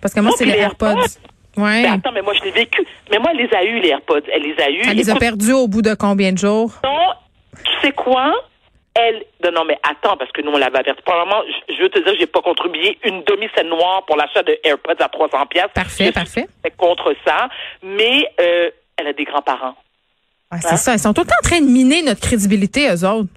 Parce 0.00 0.14
que 0.14 0.20
moi 0.20 0.32
c'est 0.38 0.46
les 0.46 0.56
AirPods. 0.56 0.94
Ouais. 1.56 1.82
Ben, 1.82 1.94
attends, 1.94 2.12
mais 2.12 2.22
moi, 2.22 2.34
je 2.34 2.44
l'ai 2.44 2.50
vécu. 2.50 2.86
Mais 3.10 3.18
moi, 3.18 3.30
elle 3.32 3.46
les 3.46 3.54
a 3.54 3.64
eu, 3.64 3.80
les 3.80 3.88
AirPods. 3.88 4.20
Elle 4.32 4.42
les 4.42 4.62
a 4.62 4.70
eu. 4.70 4.82
Elle 4.88 4.96
les 4.96 5.10
a 5.10 5.16
perdus 5.16 5.52
au 5.52 5.68
bout 5.68 5.82
de 5.82 5.94
combien 5.94 6.32
de 6.32 6.38
jours? 6.38 6.72
Non, 6.84 7.14
tu 7.64 7.72
sais 7.82 7.92
quoi? 7.92 8.32
Elle, 8.94 9.24
non, 9.44 9.52
non, 9.52 9.64
mais 9.66 9.78
attends, 9.82 10.16
parce 10.16 10.32
que 10.32 10.40
nous, 10.42 10.52
on 10.52 10.58
l'avait 10.58 10.78
averti. 10.78 11.02
Probablement, 11.02 11.42
je, 11.68 11.82
veux 11.82 11.88
te 11.88 11.98
dire, 11.98 12.14
j'ai 12.18 12.26
pas 12.26 12.40
contribué 12.40 12.98
une 13.04 13.22
demi-scène 13.24 13.68
noire 13.68 14.04
pour 14.06 14.16
l'achat 14.16 14.42
de 14.42 14.58
AirPods 14.64 15.02
à 15.02 15.08
300 15.08 15.46
pièces. 15.46 15.66
Parfait, 15.74 16.12
parfait. 16.12 16.46
contre 16.78 17.14
ça. 17.26 17.48
Mais, 17.82 18.26
euh, 18.40 18.70
elle 18.96 19.08
a 19.08 19.12
des 19.12 19.24
grands-parents. 19.24 19.74
c'est 20.60 20.72
hein? 20.72 20.76
ça. 20.76 20.94
Ils 20.94 20.98
sont 20.98 21.12
tout 21.12 21.22
le 21.22 21.26
temps 21.26 21.34
en 21.42 21.48
train 21.48 21.60
de 21.60 21.66
miner 21.66 22.02
notre 22.02 22.20
crédibilité, 22.20 22.88
eux 22.88 23.06
autres. 23.06 23.28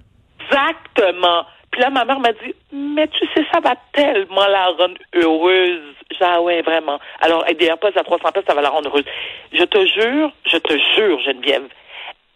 Exactement. 0.50 1.44
Puis 1.70 1.80
là, 1.80 1.90
ma 1.90 2.04
mère 2.04 2.20
m'a 2.20 2.32
dit, 2.32 2.54
mais 2.72 3.06
tu 3.08 3.26
sais, 3.34 3.44
ça 3.52 3.60
va 3.60 3.74
tellement 3.92 4.46
la 4.46 4.66
rendre 4.66 4.98
heureuse. 5.14 5.94
Ah 6.20 6.40
ouais, 6.42 6.62
vraiment. 6.62 6.98
Alors, 7.20 7.44
des 7.44 7.66
AirPods 7.66 7.96
à 7.96 8.02
300 8.02 8.28
ça 8.46 8.54
va 8.54 8.60
la 8.60 8.68
rendre 8.68 8.88
heureuse. 8.88 9.04
Je 9.52 9.64
te 9.64 9.86
jure, 9.86 10.32
je 10.46 10.58
te 10.58 10.76
jure, 10.96 11.20
Geneviève, 11.20 11.66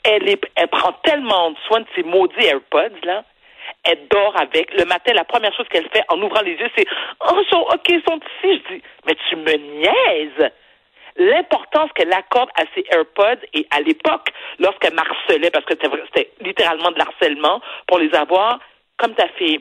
elle, 0.05 0.29
est, 0.29 0.41
elle 0.57 0.69
prend 0.69 0.93
tellement 1.03 1.55
soin 1.67 1.81
de 1.81 1.87
ces 1.95 2.03
maudits 2.03 2.45
AirPods, 2.45 3.05
là. 3.05 3.25
Elle 3.83 4.09
dort 4.09 4.35
avec. 4.41 4.73
Le 4.79 4.85
matin, 4.85 5.13
la 5.15 5.25
première 5.25 5.55
chose 5.55 5.67
qu'elle 5.69 5.89
fait 5.91 6.05
en 6.09 6.21
ouvrant 6.21 6.43
les 6.43 6.53
yeux, 6.53 6.71
c'est 6.77 6.87
Oh, 7.21 7.43
sont, 7.51 7.61
OK, 7.61 7.89
ils 7.89 8.03
sont 8.09 8.19
ici. 8.19 8.63
Je 8.69 8.75
dis 8.75 8.83
Mais 9.07 9.17
tu 9.29 9.37
me 9.37 9.53
niaises 9.53 10.51
l'importance 11.17 11.91
qu'elle 11.95 12.13
accorde 12.13 12.51
à 12.57 12.65
ses 12.75 12.85
AirPods 12.91 13.45
et 13.53 13.67
à 13.71 13.81
l'époque, 13.81 14.29
lorsqu'elle 14.59 14.95
marcelait, 14.95 15.51
parce 15.51 15.65
que 15.65 15.75
c'était 15.81 16.31
littéralement 16.41 16.91
de 16.91 16.99
l'harcèlement 16.99 17.61
pour 17.87 17.99
les 17.99 18.13
avoir, 18.15 18.59
comme 18.97 19.15
ta 19.15 19.29
fille. 19.29 19.61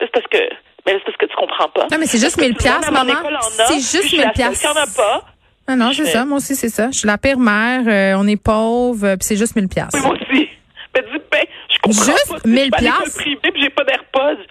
C'est 0.00 0.10
parce 0.10 0.26
que 0.26 0.48
mais 0.86 0.92
c'est 0.94 1.04
parce 1.04 1.16
que 1.16 1.26
tu 1.26 1.36
comprends 1.36 1.68
pas. 1.68 1.86
Non, 1.90 1.98
mais 1.98 2.06
c'est 2.06 2.18
juste 2.18 2.40
1000 2.40 2.54
piastres, 2.54 2.90
maman. 2.92 3.14
C'est 3.66 3.74
juste 3.80 4.12
1000 4.12 4.30
piastres. 4.34 4.64
Il 4.64 4.72
n'y 4.72 4.78
en 4.78 4.82
a 4.82 4.86
pas. 4.86 5.24
Non, 5.68 5.76
non, 5.76 5.92
Je 5.92 6.02
c'est 6.04 6.10
ça. 6.12 6.24
Moi 6.24 6.38
aussi, 6.38 6.56
c'est 6.56 6.68
ça. 6.68 6.90
Je 6.90 6.98
suis 6.98 7.06
la 7.06 7.18
pire 7.18 7.38
mère. 7.38 7.82
euh, 7.86 8.18
on 8.20 8.26
est 8.26 8.42
pauvre, 8.42 9.06
euh, 9.06 9.16
puis 9.16 9.24
c'est 9.24 9.36
juste 9.36 9.54
1000 9.56 9.68
pièces. 9.68 9.90
Oui, 9.94 10.00
moi 10.02 10.14
aussi. 10.14 10.48
Ben, 10.92 11.04
dis, 11.12 11.18
ben, 11.30 11.44
je 11.72 11.78
comprends 11.78 12.02
Juste 12.02 12.28
pas. 12.28 12.40
tu 12.40 12.40
sais, 12.42 12.48
1000 12.48 12.58
Je 12.58 12.58
suis 12.58 12.74
à 12.74 12.80
l'école 12.80 12.80
piastres? 13.04 13.20
privée, 13.20 13.50
puis 13.52 13.62
j'ai 13.62 13.70
pas 13.70 13.84
d'AirPods. 13.84 14.42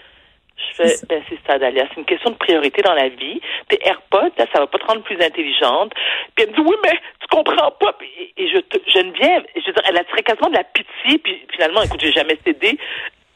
Je 0.55 0.83
fais, 0.83 0.95
ben, 1.09 1.21
c'est 1.27 1.39
ça, 1.45 1.57
Dalia. 1.59 1.86
C'est 1.89 2.00
une 2.00 2.05
question 2.05 2.29
de 2.29 2.36
priorité 2.36 2.81
dans 2.81 2.93
la 2.93 3.09
vie. 3.09 3.41
Tes 3.67 3.79
AirPods, 3.86 4.31
là, 4.38 4.45
ça 4.53 4.59
va 4.59 4.67
pas 4.67 4.77
te 4.77 4.86
rendre 4.86 5.03
plus 5.03 5.19
intelligente. 5.21 5.91
Puis 6.36 6.45
elle 6.45 6.51
me 6.51 6.55
dit, 6.55 6.62
oui, 6.62 6.75
mais 6.86 6.98
tu 7.19 7.27
comprends 7.29 7.71
pas. 7.71 7.91
Puis- 8.00 8.33
et, 8.38 8.48
je 8.50 8.59
te, 8.59 8.77
Geneviève, 8.89 9.43
je 9.55 9.65
veux 9.67 9.74
dire, 9.74 9.83
elle 9.89 9.98
attirait 9.98 10.24
quasiment 10.24 10.50
de 10.50 10.55
la 10.55 10.63
pitié. 10.63 11.17
Puis 11.19 11.45
finalement, 11.51 11.81
écoute, 11.83 12.00
j'ai 12.00 12.13
jamais 12.13 12.38
cédé. 12.45 12.77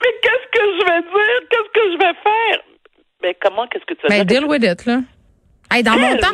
Mais 0.01 0.11
qu'est-ce 0.21 0.47
que 0.51 0.63
je 0.79 0.85
vais 0.85 1.01
dire? 1.01 1.39
Qu'est-ce 1.49 1.71
que 1.73 1.91
je 1.91 1.97
vais 1.97 2.13
faire? 2.23 2.59
Mais 3.63 3.69
qu'est-ce 3.71 3.85
que 3.85 3.93
tu 3.99 4.01
vas 4.07 4.09
Ben, 4.09 4.23
dire? 4.25 4.41
deal 4.41 4.49
with 4.49 4.63
it, 4.63 4.85
là. 4.85 5.01
Hey, 5.71 5.81
dans 5.81 5.97
mon 5.97 6.15
temps, 6.17 6.27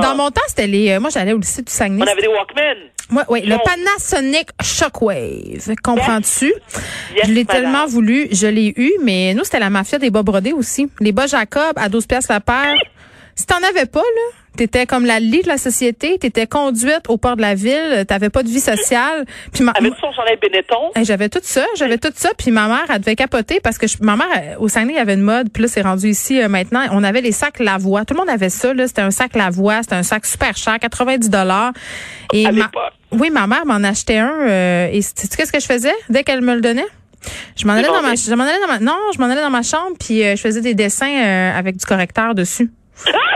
dans 0.00 0.14
mon 0.16 0.30
temps, 0.30 0.40
c'était 0.48 0.66
les. 0.66 0.90
euh, 0.92 1.00
moi, 1.00 1.10
j'allais 1.10 1.32
au 1.34 1.38
lycée 1.38 1.60
du 1.62 1.70
Saguenay. 1.70 2.02
On 2.02 2.06
avait 2.10 2.22
des 2.22 2.28
Walkman. 2.28 2.76
Ouais, 3.12 3.22
ouais, 3.28 3.40
le 3.42 3.50
Non. 3.50 3.58
Panasonic 3.64 4.48
Shockwave. 4.62 5.74
Comprends-tu? 5.82 6.46
Yes, 7.14 7.26
je 7.26 7.32
l'ai 7.32 7.44
madame. 7.44 7.62
tellement 7.62 7.86
voulu, 7.86 8.28
je 8.32 8.46
l'ai 8.46 8.72
eu, 8.76 8.92
mais 9.02 9.34
nous, 9.34 9.44
c'était 9.44 9.58
la 9.60 9.70
mafia 9.70 9.98
des 9.98 10.10
bas 10.10 10.22
brodés 10.22 10.52
aussi. 10.52 10.90
Les 11.00 11.12
bas 11.12 11.26
Jacob 11.26 11.72
à 11.76 11.88
12 11.88 12.06
pièces 12.06 12.28
la 12.28 12.40
paire. 12.40 12.74
Si 13.34 13.44
t'en 13.46 13.56
avais 13.68 13.86
pas, 13.86 14.00
là, 14.00 14.32
t'étais 14.56 14.86
comme 14.86 15.04
la 15.06 15.20
lie 15.20 15.42
de 15.42 15.48
la 15.48 15.58
société, 15.58 16.18
t'étais 16.18 16.46
conduite 16.46 17.02
au 17.08 17.16
port 17.18 17.36
de 17.36 17.42
la 17.42 17.54
ville, 17.54 18.04
t'avais 18.08 18.30
pas 18.30 18.42
de 18.42 18.48
vie 18.48 18.60
sociale. 18.60 19.24
Puis 19.52 19.62
ma, 19.62 19.72
Avec 19.72 19.92
son 20.00 20.10
chandail 20.12 20.36
Benetton? 20.42 20.90
Hey, 20.94 21.04
j'avais 21.04 21.28
tout 21.28 21.40
ça, 21.42 21.64
j'avais 21.76 21.98
tout 21.98 22.10
ça, 22.14 22.30
puis 22.36 22.50
ma 22.50 22.66
mère, 22.68 22.84
elle 22.92 23.00
devait 23.00 23.14
capoter 23.16 23.60
parce 23.60 23.78
que 23.78 23.86
je- 23.86 23.96
ma 24.00 24.16
mère, 24.16 24.56
au 24.58 24.68
Saguenay, 24.68 24.94
il 24.94 24.96
y 24.96 25.00
avait 25.00 25.14
une 25.14 25.22
mode, 25.22 25.50
puis 25.52 25.62
là, 25.62 25.68
c'est 25.68 25.82
rendu 25.82 26.08
ici 26.08 26.42
euh, 26.42 26.48
maintenant. 26.48 26.84
On 26.90 27.04
avait 27.04 27.20
les 27.20 27.32
sacs 27.32 27.58
Lavoie. 27.60 28.04
Tout 28.04 28.14
le 28.14 28.20
monde 28.20 28.30
avait 28.30 28.48
ça, 28.50 28.74
là. 28.74 28.86
C'était 28.88 29.02
un 29.02 29.10
sac 29.10 29.36
Lavoie, 29.36 29.82
c'était 29.82 29.94
un 29.96 30.02
sac 30.02 30.26
super 30.26 30.56
cher, 30.56 30.78
90 30.80 31.30
dollars. 31.30 31.72
Et 32.32 32.46
À 32.46 32.52
ma- 32.52 32.70
oui, 33.12 33.30
ma 33.30 33.46
mère 33.46 33.64
m'en 33.66 33.74
achetait 33.86 34.18
un, 34.18 34.32
euh, 34.48 34.88
et 34.92 35.02
sais 35.02 35.14
qu'est-ce 35.36 35.52
que 35.52 35.60
je 35.60 35.66
faisais 35.66 35.94
dès 36.08 36.24
qu'elle 36.24 36.40
me 36.42 36.54
le 36.54 36.60
donnait? 36.60 36.86
Je 37.56 37.66
m'en 37.66 37.72
allais 37.72 37.82
dans 37.84 37.94
ma, 37.94 38.00
Demandais. 38.02 38.16
je 38.16 38.34
m'en 38.34 38.44
allais 38.44 38.60
dans 38.60 38.72
ma, 38.72 38.78
non, 38.78 38.96
je 39.14 39.18
m'en 39.18 39.26
allais 39.26 39.40
dans 39.40 39.50
ma 39.50 39.62
chambre, 39.62 39.96
puis 39.98 40.22
euh, 40.22 40.36
je 40.36 40.40
faisais 40.40 40.60
des 40.60 40.74
dessins 40.74 41.10
euh, 41.10 41.58
avec 41.58 41.76
du 41.76 41.84
correcteur 41.84 42.34
dessus. 42.34 42.70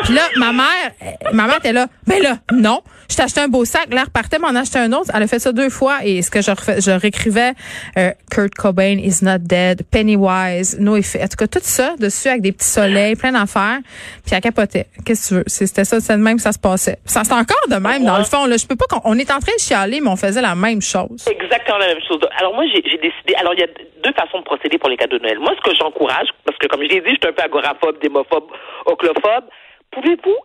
Puis 0.04 0.14
là, 0.14 0.22
ma 0.36 0.52
mère, 0.52 0.92
ma 1.32 1.46
mère 1.46 1.58
était 1.58 1.72
là. 1.72 1.86
Ben 2.06 2.22
là, 2.22 2.38
non. 2.52 2.82
Je 3.10 3.16
t'ai 3.16 3.22
acheté 3.22 3.40
un 3.40 3.48
beau 3.48 3.64
sac. 3.64 3.92
Là, 3.92 4.04
repartait 4.04 4.38
m'en 4.38 4.48
acheter 4.48 4.78
un 4.78 4.92
autre. 4.92 5.10
Elle 5.12 5.24
a 5.24 5.26
fait 5.26 5.40
ça 5.40 5.52
deux 5.52 5.68
fois. 5.68 5.98
Et 6.04 6.22
ce 6.22 6.30
que 6.30 6.40
je, 6.40 6.50
refais, 6.52 6.80
je 6.80 6.92
réécrivais, 6.92 7.52
euh, 7.98 8.12
Kurt 8.30 8.54
Cobain 8.54 8.98
is 8.98 9.24
not 9.24 9.38
dead, 9.40 9.82
Pennywise, 9.90 10.78
no 10.78 10.94
effet. 10.94 11.22
En 11.22 11.26
tout 11.26 11.36
cas, 11.36 11.48
tout 11.48 11.58
ça 11.60 11.96
dessus 11.98 12.28
avec 12.28 12.42
des 12.42 12.52
petits 12.52 12.68
soleils, 12.68 13.16
plein 13.16 13.32
d'affaires. 13.32 13.78
Puis 14.24 14.34
elle 14.34 14.40
capotait. 14.40 14.86
Qu'est-ce 15.04 15.30
que 15.30 15.34
tu 15.34 15.34
veux? 15.40 15.44
C'était 15.48 15.84
ça, 15.84 16.00
c'est 16.00 16.16
de 16.16 16.22
même 16.22 16.36
que 16.36 16.42
ça 16.42 16.52
se 16.52 16.58
passait. 16.58 16.98
Ça, 17.04 17.24
c'est 17.24 17.34
encore 17.34 17.66
de 17.68 17.76
même, 17.76 18.04
dans 18.04 18.18
le 18.18 18.24
fond. 18.24 18.46
Là, 18.46 18.56
je 18.56 18.66
peux 18.66 18.76
pas 18.76 18.86
qu'on, 18.88 19.00
on 19.04 19.18
est 19.18 19.30
en 19.30 19.40
train 19.40 19.54
de 19.56 19.60
chialer, 19.60 20.00
mais 20.00 20.08
on 20.08 20.16
faisait 20.16 20.42
la 20.42 20.54
même 20.54 20.80
chose. 20.80 21.26
Exactement 21.28 21.78
la 21.78 21.88
même 21.88 22.02
chose. 22.06 22.20
Alors 22.38 22.54
moi, 22.54 22.64
j'ai 22.72 22.82
j'ai 22.84 22.98
décidé. 22.98 23.34
Alors 23.38 23.54
il 23.54 23.60
y 23.60 23.64
a 23.64 23.68
deux 24.04 24.12
façons 24.12 24.38
de 24.38 24.44
procéder 24.44 24.78
pour 24.78 24.88
les 24.88 24.96
cadeaux 24.96 25.18
de 25.18 25.22
Noël. 25.22 25.38
Moi, 25.38 25.52
ce 25.56 25.68
que 25.68 25.76
j'encourage, 25.76 26.28
parce 26.44 26.56
que 26.58 26.66
comme 26.68 26.82
je 26.82 26.88
l'ai 26.88 27.00
dit, 27.00 27.10
je 27.10 27.16
suis 27.20 27.28
un 27.28 27.32
peu 27.32 27.42
agoraphobe, 27.42 28.00
démophobe, 28.00 28.46
oclophobe. 28.86 29.44
Pouvez-vous 29.90 30.36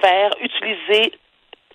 faire 0.00 0.30
utiliser 0.40 1.12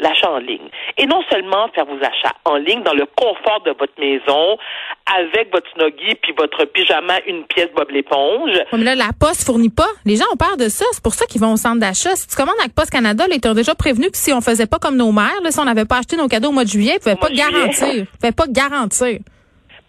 l'achat 0.02 0.30
en 0.32 0.40
ligne 0.40 0.68
et 0.98 1.06
non 1.06 1.22
seulement 1.32 1.68
faire 1.74 1.86
vos 1.86 1.98
achats 1.98 2.36
en 2.46 2.56
ligne 2.58 2.84
dans 2.84 2.94
le 2.94 3.06
confort 3.16 3.62
de 3.66 3.72
votre 3.80 3.94
maison 4.00 4.58
avec 5.06 5.52
votre 5.54 5.70
snuggie 5.74 6.16
puis 6.22 6.34
votre 6.38 6.66
pyjama 6.66 7.20
une 7.28 7.44
pièce 7.46 7.70
Bob 7.76 7.90
l'éponge. 7.92 8.52
Mais 8.74 8.84
là, 8.84 8.96
la 8.96 9.10
Poste 9.18 9.46
fournit 9.46 9.70
pas. 9.70 9.88
Les 10.06 10.16
gens 10.16 10.26
ont 10.34 10.38
peur 10.38 10.58
de 10.58 10.68
ça. 10.70 10.86
C'est 10.92 11.04
pour 11.04 11.14
ça 11.14 11.26
qu'ils 11.28 11.40
vont 11.42 11.54
au 11.54 11.58
centre 11.58 11.80
d'achat. 11.80 12.16
Si 12.16 12.28
tu 12.28 12.36
commandes 12.36 12.56
avec 12.60 12.74
Poste 12.76 12.92
Canada, 12.92 13.26
là, 13.28 13.36
ils 13.36 13.42
t'ont 13.42 13.54
déjà 13.54 13.76
prévenu 13.76 14.10
que 14.10 14.18
si 14.18 14.34
on 14.34 14.42
faisait 14.42 14.68
pas 14.68 14.80
comme 14.80 14.98
nos 14.98 15.12
mères, 15.12 15.40
là, 15.44 15.52
si 15.52 15.60
on 15.60 15.66
n'avait 15.66 15.86
pas 15.86 15.98
acheté 15.98 16.18
nos 16.18 16.28
cadeaux 16.28 16.50
au 16.50 16.54
mois 16.54 16.64
de 16.64 16.70
juillet, 16.70 16.94
ils 16.96 17.00
pouvaient 17.00 17.16
pas 17.16 17.30
garantir. 17.30 17.88
Ils 17.94 18.06
pouvaient 18.08 18.32
pas 18.32 18.48
garantir. 18.48 19.20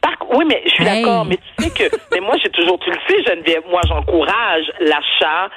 Par- 0.00 0.16
oui, 0.36 0.44
mais 0.48 0.62
je 0.66 0.70
suis 0.70 0.84
Hey. 0.84 1.02
d'accord. 1.04 1.24
Mais 1.24 1.36
tu 1.56 1.64
sais 1.64 1.70
que, 1.70 1.96
mais 2.12 2.20
moi, 2.20 2.34
j'ai 2.42 2.50
toujours, 2.50 2.78
tu 2.80 2.90
le 2.90 2.98
sais, 3.08 3.22
Geneviève, 3.24 3.62
moi, 3.70 3.80
j'encourage 3.88 4.64
l'achat 4.80 5.48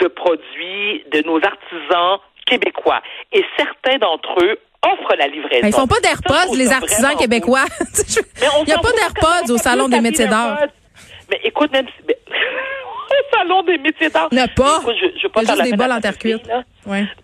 de 0.00 0.08
produits 0.08 1.04
de 1.12 1.22
nos 1.24 1.36
artisans 1.36 2.18
québécois. 2.46 3.00
Et 3.32 3.44
certains 3.56 3.98
d'entre 3.98 4.34
eux 4.42 4.58
offrent 4.84 5.16
la 5.18 5.26
livraison. 5.28 5.60
Ben, 5.62 5.68
ils 5.68 5.72
font 5.74 5.86
pas 5.86 6.00
d'AirPods, 6.00 6.54
les 6.56 6.70
artisans 6.72 7.16
québécois. 7.16 7.64
Mais 8.40 8.48
on 8.58 8.62
Il 8.62 8.66
n'y 8.66 8.72
a 8.72 8.78
pas 8.78 8.92
d'AirPods 8.92 9.52
au 9.52 9.58
Salon 9.58 9.88
des 9.88 10.00
métiers 10.00 10.26
d'art. 10.26 10.58
Mais 11.30 11.40
écoute, 11.44 11.72
même 11.72 11.86
si- 11.86 12.04
mais- 12.06 12.18
au 12.28 13.36
Salon 13.36 13.62
des 13.62 13.78
métiers 13.78 14.10
d'art. 14.10 14.28
Il 14.30 14.34
n'y 14.36 14.40
a 14.42 14.48
pas. 14.48 14.78
Écoute, 14.82 14.94
je, 15.00 15.06
je 15.06 15.26
Il 15.26 15.46
y 15.48 15.50
a 15.50 15.54
juste 15.54 15.70
des 15.70 15.76
bols 15.76 15.92
en 15.92 16.00
terre 16.00 16.18
cuite. 16.18 16.42
Ouais. 16.86 17.04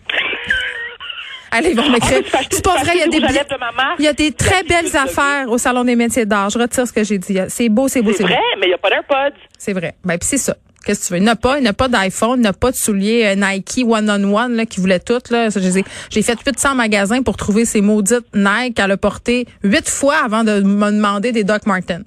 Allez, 1.53 1.71
ils 1.71 1.77
vont 1.77 1.83
Ah, 1.87 1.91
m'écrire. 1.91 2.19
acheter- 2.19 2.47
C'est 2.53 2.65
pas 2.65 2.77
vrai, 2.77 2.93
il 2.95 3.01
y 3.01 3.03
a 3.03 3.09
des, 3.09 3.19
de 3.19 3.59
ma 3.59 3.73
marque. 3.73 3.97
il 3.99 4.05
y 4.05 4.09
a 4.09 4.13
des 4.13 4.31
très 4.33 4.63
belles 4.63 4.97
affaires 4.97 5.51
au 5.51 5.59
Salon 5.59 5.83
des 5.83 5.97
métiers 5.97 6.25
d'art. 6.25 6.49
Je 6.49 6.59
retire 6.59 6.87
ce 6.87 6.93
que 6.93 7.03
j'ai 7.03 7.19
dit. 7.19 7.37
C'est 7.49 7.69
beau, 7.69 7.89
c'est 7.89 8.03
beau, 8.03 8.13
C'est 8.13 8.19
c'est 8.19 8.23
beau. 8.23 8.29
vrai, 8.29 8.41
mais 8.59 8.67
il 8.67 8.69
n'y 8.69 8.75
a 8.75 8.79
pas 8.79 8.89
d'AirPods. 8.91 9.37
C'est 9.59 9.73
vrai. 9.73 9.95
Ben, 10.05 10.17
puis 10.17 10.29
c'est 10.29 10.37
ça. 10.39 10.55
Qu'est-ce 10.85 11.01
que 11.01 11.07
tu 11.07 11.13
veux? 11.13 11.19
Il 11.19 11.25
n'a 11.25 11.37
pas, 11.37 11.59
il 11.59 11.65
n'a 11.65 11.73
pas 11.73 11.89
d'iPhone, 11.89 12.41
il 12.41 12.43
n'a 12.43 12.53
pas 12.53 12.71
de 12.71 12.77
souliers 12.77 13.27
euh, 13.27 13.35
Nike 13.35 13.85
one-on-one, 13.87 14.55
là, 14.57 14.65
qui 14.65 14.81
voulait 14.81 15.01
tout, 15.01 15.21
là. 15.31 15.49
J'ai 15.51 16.23
fait 16.23 16.39
800 16.47 16.75
magasins 16.75 17.23
pour 17.23 17.37
trouver 17.37 17.65
ces 17.65 17.83
maudites 17.83 18.27
Nike 18.35 18.77
qu'elle 18.77 18.91
a 18.91 18.97
portées 18.97 19.47
huit 19.63 19.89
fois 19.89 20.17
avant 20.25 20.43
de 20.43 20.61
me 20.63 20.91
demander 20.91 21.33
des 21.33 21.45
Doc 21.45 21.67
Martens. 21.67 22.05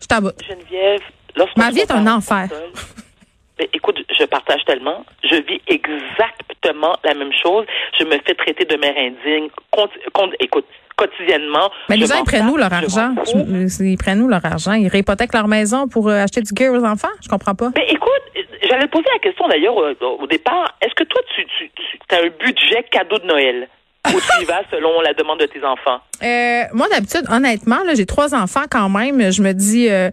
Je 0.00 0.06
t'aboute. 0.06 0.36
Geneviève, 0.46 1.00
lorsque 1.34 1.56
Ma 1.56 1.70
vie 1.70 1.80
est 1.80 1.90
un 1.90 2.06
enfer. 2.06 2.48
Mais 3.58 3.68
écoute, 3.72 3.96
je 4.18 4.24
partage 4.24 4.64
tellement. 4.66 5.04
Je 5.24 5.36
vis 5.36 5.60
exactement 5.66 6.96
la 7.04 7.14
même 7.14 7.32
chose. 7.42 7.66
Je 7.98 8.04
me 8.04 8.12
fais 8.26 8.34
traiter 8.34 8.64
de 8.64 8.76
mère 8.76 8.94
indigne. 8.96 9.48
Con- 9.70 10.30
écoute, 10.40 10.66
quotidiennement. 10.96 11.70
Mais 11.88 11.96
les 11.96 12.06
gens, 12.06 12.16
ils 12.20 12.24
prennent 12.24 12.48
où 12.48 12.56
leur 12.56 12.72
argent? 12.72 13.14
Ils 13.80 13.96
prennent 13.98 14.22
où 14.22 14.28
leur 14.28 14.44
argent? 14.44 14.72
Ils 14.72 14.88
réhypothèquent 14.88 15.34
leur 15.34 15.48
maison 15.48 15.88
pour 15.88 16.08
euh, 16.08 16.22
acheter 16.24 16.40
du 16.40 16.50
gear 16.56 16.72
aux 16.72 16.84
enfants? 16.84 17.08
Je 17.22 17.28
comprends 17.28 17.54
pas. 17.54 17.70
Mais 17.76 17.86
écoute, 17.88 18.22
j'allais 18.68 18.86
te 18.86 18.90
poser 18.92 19.08
la 19.12 19.18
question 19.18 19.46
d'ailleurs 19.48 19.76
au, 19.76 20.22
au 20.22 20.26
départ. 20.26 20.74
Est-ce 20.80 20.94
que 20.94 21.04
toi, 21.04 21.20
tu, 21.34 21.44
tu, 21.58 21.70
tu 21.76 22.14
as 22.14 22.18
un 22.20 22.30
budget 22.44 22.84
cadeau 22.90 23.18
de 23.18 23.26
Noël? 23.26 23.68
Ou 24.14 24.20
tu 24.20 24.42
y 24.42 24.44
vas 24.44 24.62
selon 24.70 25.00
la 25.00 25.12
demande 25.14 25.40
de 25.40 25.46
tes 25.46 25.64
enfants? 25.64 25.98
Euh, 26.22 26.62
moi, 26.72 26.86
d'habitude, 26.88 27.24
honnêtement, 27.28 27.82
là, 27.84 27.94
j'ai 27.94 28.06
trois 28.06 28.34
enfants 28.36 28.62
quand 28.70 28.88
même. 28.88 29.32
Je 29.32 29.42
me 29.42 29.52
dis, 29.52 29.88
euh, 29.90 30.10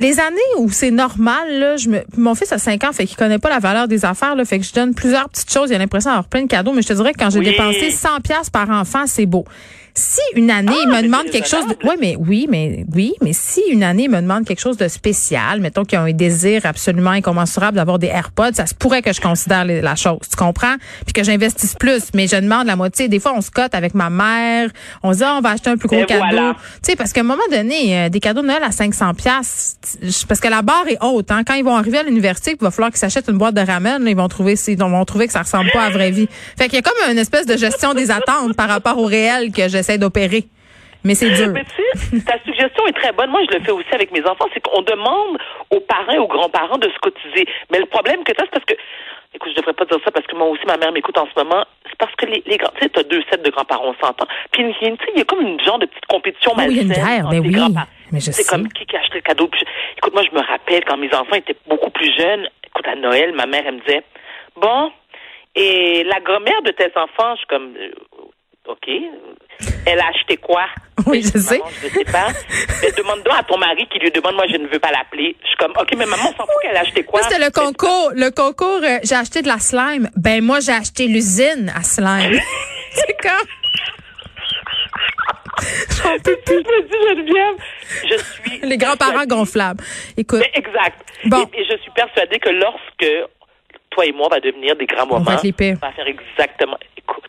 les 0.00 0.18
années 0.18 0.40
où 0.58 0.70
c'est 0.70 0.90
normal, 0.90 1.58
là, 1.58 1.76
je 1.76 1.88
me, 1.90 2.00
mon 2.16 2.34
fils 2.34 2.50
a 2.52 2.58
5 2.58 2.84
ans, 2.84 2.92
fait 2.92 3.06
qu'il 3.06 3.16
connaît 3.16 3.38
pas 3.38 3.50
la 3.50 3.58
valeur 3.58 3.86
des 3.86 4.04
affaires, 4.04 4.34
là, 4.34 4.44
fait 4.44 4.58
que 4.58 4.64
je 4.64 4.72
donne 4.72 4.94
plusieurs 4.94 5.28
petites 5.28 5.52
choses. 5.52 5.70
Il 5.70 5.74
a 5.74 5.78
l'impression 5.78 6.10
d'avoir 6.10 6.26
plein 6.28 6.42
de 6.42 6.48
cadeaux, 6.48 6.72
mais 6.72 6.82
je 6.82 6.88
te 6.88 6.92
dirais 6.94 7.12
que 7.12 7.18
quand 7.18 7.30
j'ai 7.30 7.38
Oui. 7.40 7.44
dépensé 7.50 7.90
100 7.90 8.20
pièces 8.22 8.50
par 8.50 8.68
enfant, 8.70 9.04
c'est 9.06 9.26
beau. 9.26 9.44
Si 9.94 10.20
une 10.34 10.50
année, 10.50 10.72
Ah, 10.86 10.96
me 10.96 11.02
demande 11.02 11.26
quelque 11.30 11.48
chose 11.48 11.66
de, 11.66 11.76
mais 12.00 12.16
oui, 12.18 12.46
mais 12.48 12.84
oui, 12.94 13.12
mais 13.22 13.32
si 13.32 13.60
une 13.70 13.82
année, 13.82 14.08
me 14.08 14.20
demande 14.20 14.44
quelque 14.46 14.60
chose 14.60 14.76
de 14.76 14.88
spécial, 14.88 15.60
mettons 15.60 15.84
qu'ils 15.84 15.98
ont 15.98 16.02
un 16.02 16.12
désir 16.12 16.64
absolument 16.64 17.10
incommensurable 17.10 17.76
d'avoir 17.76 17.98
des 17.98 18.06
AirPods, 18.06 18.54
ça 18.54 18.66
se 18.66 18.74
pourrait 18.74 19.02
que 19.02 19.12
je 19.12 19.20
considère 19.20 19.64
la 19.64 19.96
chose, 19.96 20.20
tu 20.30 20.36
comprends? 20.36 20.76
Puis 21.04 21.12
que 21.12 21.24
j'investisse 21.24 21.74
plus, 21.74 22.04
mais 22.14 22.26
je 22.28 22.36
demande 22.36 22.66
la 22.66 22.76
moitié. 22.76 23.08
Des 23.08 23.18
fois, 23.20 23.32
on 23.36 23.40
se 23.40 23.50
cote 23.50 23.74
avec 23.74 23.94
ma 23.94 24.10
mère, 24.10 24.70
on 25.02 25.12
se 25.12 25.18
dit, 25.18 25.24
ah, 25.24 25.36
on 25.38 25.40
va 25.40 25.50
acheter 25.50 25.70
un 25.70 25.76
plus 25.76 25.88
gros 25.88 25.98
Et 26.00 26.06
cadeau. 26.06 26.24
voilà. 26.30 26.54
Tu 26.82 26.90
sais, 26.92 26.96
parce 26.96 27.12
qu'à 27.12 27.20
un 27.20 27.24
moment 27.24 27.42
donné, 27.50 27.98
euh, 28.04 28.08
des 28.08 28.20
cadeaux 28.20 28.42
de 28.42 28.46
Noël 28.46 28.62
à 28.62 28.70
500 28.72 29.14
pièces, 29.14 29.76
parce 30.28 30.40
que 30.40 30.48
la 30.48 30.62
barre 30.62 30.86
est 30.88 30.98
haute. 31.02 31.30
Hein? 31.30 31.42
Quand 31.44 31.54
ils 31.54 31.64
vont 31.64 31.76
arriver 31.76 31.98
à 31.98 32.02
l'université, 32.02 32.52
il 32.58 32.62
va 32.64 32.70
falloir 32.70 32.90
qu'ils 32.90 32.98
s'achètent 33.00 33.28
une 33.28 33.38
boîte 33.38 33.54
de 33.54 33.60
ramen. 33.60 34.02
là, 34.04 34.10
ils 34.10 34.16
vont 34.16 34.28
trouver, 34.28 34.54
ils 34.68 34.78
vont 34.78 35.04
trouver 35.04 35.26
que 35.26 35.32
ça 35.32 35.42
ressemble 35.42 35.70
pas 35.72 35.82
à 35.82 35.88
la 35.88 35.94
vraie 35.94 36.10
vie. 36.10 36.28
Fait 36.56 36.66
qu'il 36.68 36.74
y 36.74 36.78
a 36.78 36.82
comme 36.82 37.10
une 37.10 37.18
espèce 37.18 37.46
de 37.46 37.56
gestion 37.56 37.94
des 37.94 38.10
attentes 38.10 38.54
par 38.54 38.68
rapport 38.68 38.98
au 38.98 39.04
réel 39.06 39.50
que 39.52 39.68
j'essaie 39.80 39.98
d'opérer. 39.98 40.44
Mais 41.02 41.14
c'est 41.14 41.30
dur. 41.30 41.48
Mais 41.48 41.64
tu 41.64 42.18
sais, 42.18 42.24
ta 42.24 42.38
suggestion 42.44 42.86
est 42.86 42.92
très 42.92 43.12
bonne. 43.12 43.30
Moi, 43.30 43.40
je 43.50 43.56
le 43.56 43.64
fais 43.64 43.72
aussi 43.72 43.88
avec 43.92 44.12
mes 44.12 44.22
enfants. 44.26 44.44
C'est 44.52 44.60
qu'on 44.60 44.82
demande 44.82 45.38
aux 45.70 45.80
parents 45.80 46.12
et 46.12 46.18
aux 46.18 46.28
grands-parents 46.28 46.76
de 46.76 46.90
se 46.90 46.98
cotiser. 46.98 47.46
Mais 47.72 47.78
le 47.78 47.86
problème 47.86 48.22
que 48.22 48.32
tu 48.32 48.40
as, 48.40 48.44
c'est 48.44 48.50
parce 48.50 48.66
que. 48.66 48.74
Écoute, 49.32 49.52
je 49.54 49.60
devrais 49.60 49.72
pas 49.72 49.84
dire 49.84 49.98
ça 50.04 50.10
parce 50.10 50.26
que 50.26 50.36
moi 50.36 50.48
aussi, 50.48 50.66
ma 50.66 50.76
mère 50.76 50.92
m'écoute 50.92 51.16
en 51.16 51.26
ce 51.26 51.42
moment. 51.42 51.64
C'est 51.88 51.96
parce 51.96 52.14
que 52.16 52.26
les, 52.26 52.42
les 52.44 52.58
grands. 52.58 52.72
Tu 52.74 52.82
sais, 52.82 52.90
tu 52.90 53.00
as 53.00 53.04
deux 53.04 53.22
sets 53.30 53.38
de 53.38 53.48
grands-parents, 53.48 53.94
on 53.96 54.06
s'entend. 54.06 54.26
Puis, 54.52 54.62
tu 54.78 54.84
sais, 54.84 54.94
il 55.14 55.18
y 55.18 55.22
a 55.22 55.24
comme 55.24 55.40
une 55.40 55.60
genre 55.60 55.78
de 55.78 55.86
petite 55.86 56.06
compétition 56.06 56.52
Oui, 56.58 56.64
il 56.68 56.76
y 56.76 56.78
a 56.80 56.82
une 56.82 56.88
malsaine 56.88 57.22
guerre, 57.22 57.28
oui. 57.30 57.74
Mais 58.12 58.20
je 58.20 58.32
C'est 58.32 58.44
comme 58.44 58.68
qui 58.68 58.84
qui 58.84 58.96
a 58.96 59.00
acheté 59.00 59.16
le 59.16 59.20
cadeau. 59.22 59.46
Puis 59.46 59.64
écoute, 59.96 60.12
moi, 60.12 60.22
je 60.28 60.36
me 60.36 60.44
rappelle 60.44 60.84
quand 60.84 60.96
mes 60.98 61.14
enfants 61.14 61.36
étaient 61.36 61.56
beaucoup 61.66 61.90
plus 61.90 62.12
jeunes. 62.18 62.48
Écoute, 62.66 62.86
à 62.86 62.96
Noël, 62.96 63.32
ma 63.34 63.46
mère, 63.46 63.62
elle 63.64 63.76
me 63.76 63.80
disait 63.80 64.02
Bon, 64.56 64.90
et 65.54 66.04
la 66.04 66.20
grand-mère 66.20 66.62
de 66.62 66.70
tes 66.70 66.90
enfants, 66.96 67.34
je 67.34 67.38
suis 67.38 67.46
comme 67.48 67.74
euh, 67.76 67.90
OK. 68.70 68.88
Elle 69.86 70.00
a 70.00 70.08
acheté 70.08 70.36
quoi? 70.36 70.64
Oui, 71.06 71.22
je 71.22 71.38
sais. 71.38 71.60
Je 71.82 71.88
sais 71.88 72.04
pas. 72.04 72.28
Mais 72.82 72.92
demande 72.92 73.22
donc 73.22 73.34
à 73.34 73.42
ton 73.42 73.56
mari 73.56 73.88
qui 73.90 73.98
lui 73.98 74.10
demande, 74.10 74.34
moi, 74.34 74.44
je 74.52 74.58
ne 74.58 74.68
veux 74.68 74.78
pas 74.78 74.92
l'appeler. 74.92 75.34
Je 75.42 75.46
suis 75.48 75.56
comme, 75.56 75.72
OK, 75.72 75.88
mais 75.96 76.04
maman, 76.04 76.24
on 76.24 76.36
s'en 76.36 76.44
fout 76.44 76.54
qu'elle 76.62 76.76
a 76.76 76.80
acheté 76.80 77.02
quoi? 77.04 77.22
C'était 77.22 77.42
le 77.42 77.50
concours. 77.50 78.12
Le 78.14 78.30
concours, 78.30 78.80
euh, 78.82 78.98
j'ai 79.02 79.14
acheté 79.14 79.40
de 79.40 79.48
la 79.48 79.58
slime. 79.58 80.10
Ben, 80.14 80.44
moi, 80.44 80.60
j'ai 80.60 80.72
acheté 80.72 81.06
l'usine 81.06 81.72
à 81.74 81.82
slime. 81.82 82.38
c'est 82.92 83.16
comme. 83.22 83.48
J'en 86.02 86.18
peux 86.18 86.36
Je 86.46 86.52
me 86.52 86.82
dis, 86.86 87.08
Geneviève, 87.08 87.56
je 88.10 88.16
suis. 88.18 88.60
Les 88.68 88.76
grands-parents 88.76 89.26
gonflables. 89.26 89.82
Écoute. 90.18 90.40
Mais 90.40 90.50
exact. 90.54 91.00
Bon. 91.24 91.48
Et, 91.54 91.60
et 91.60 91.64
je 91.64 91.78
suis 91.78 91.90
persuadée 91.92 92.38
que 92.38 92.50
lorsque 92.50 93.06
toi 93.90 94.06
et 94.06 94.12
moi, 94.12 94.26
on 94.30 94.34
va 94.34 94.40
devenir 94.40 94.76
des 94.76 94.86
grands 94.86 95.06
moments. 95.06 95.20
On 95.20 95.24
va 95.24 95.34
être 95.34 95.42
les 95.42 95.52
pires. 95.52 95.76
On 95.82 95.86
va 95.86 95.92
faire 95.92 96.06
exactement. 96.06 96.78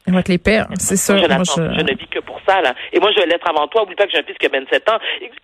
On 0.07 0.11
va 0.13 0.19
être 0.21 0.29
les 0.29 0.37
pires, 0.39 0.67
c'est. 0.79 0.95
Moi, 1.13 1.21
je, 1.21 1.27
Moi, 1.27 1.37
n'attends- 1.37 1.55
je- 1.55 1.79
je 1.79 1.81
ne 1.85 1.95
vis 1.97 2.07
que 2.07 2.19
pour 2.19 2.39
ça, 2.47 2.59
là. 2.61 2.73
Et 2.91 2.99
moi, 2.99 3.11
je 3.15 3.19
vais 3.21 3.27
l'être 3.27 3.47
avant 3.47 3.67
toi. 3.67 3.83
Oublie 3.83 3.95
pas 3.95 4.05
que 4.05 4.11
j'ai 4.11 4.17
un 4.19 4.23
fils 4.23 4.37
qui 4.39 4.47
a 4.47 4.49
27 4.49 4.89
ans. 4.89 4.97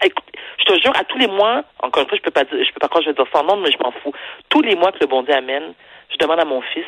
Écoute, 0.03 0.23
je 0.59 0.65
te 0.65 0.81
jure, 0.81 0.93
à 0.99 1.03
tous 1.03 1.17
les 1.19 1.27
mois, 1.27 1.63
encore 1.83 2.03
une 2.03 2.09
fois, 2.09 2.17
je 2.17 2.23
peux 2.23 2.31
pas 2.31 2.43
dire, 2.43 2.57
je 2.65 2.71
peux 2.73 2.79
pas 2.79 2.87
croire 2.87 3.03
que 3.03 3.09
je 3.09 3.15
vais 3.15 3.23
dire 3.23 3.31
son 3.33 3.43
nom, 3.43 3.57
mais 3.57 3.71
je 3.71 3.77
m'en 3.83 3.91
fous. 4.03 4.11
Tous 4.49 4.61
les 4.61 4.75
mois 4.75 4.91
que 4.91 4.97
le 5.01 5.07
bon 5.07 5.21
Dieu 5.23 5.33
amène, 5.35 5.73
je 6.11 6.17
demande 6.17 6.39
à 6.39 6.45
mon 6.45 6.61
fils, 6.73 6.85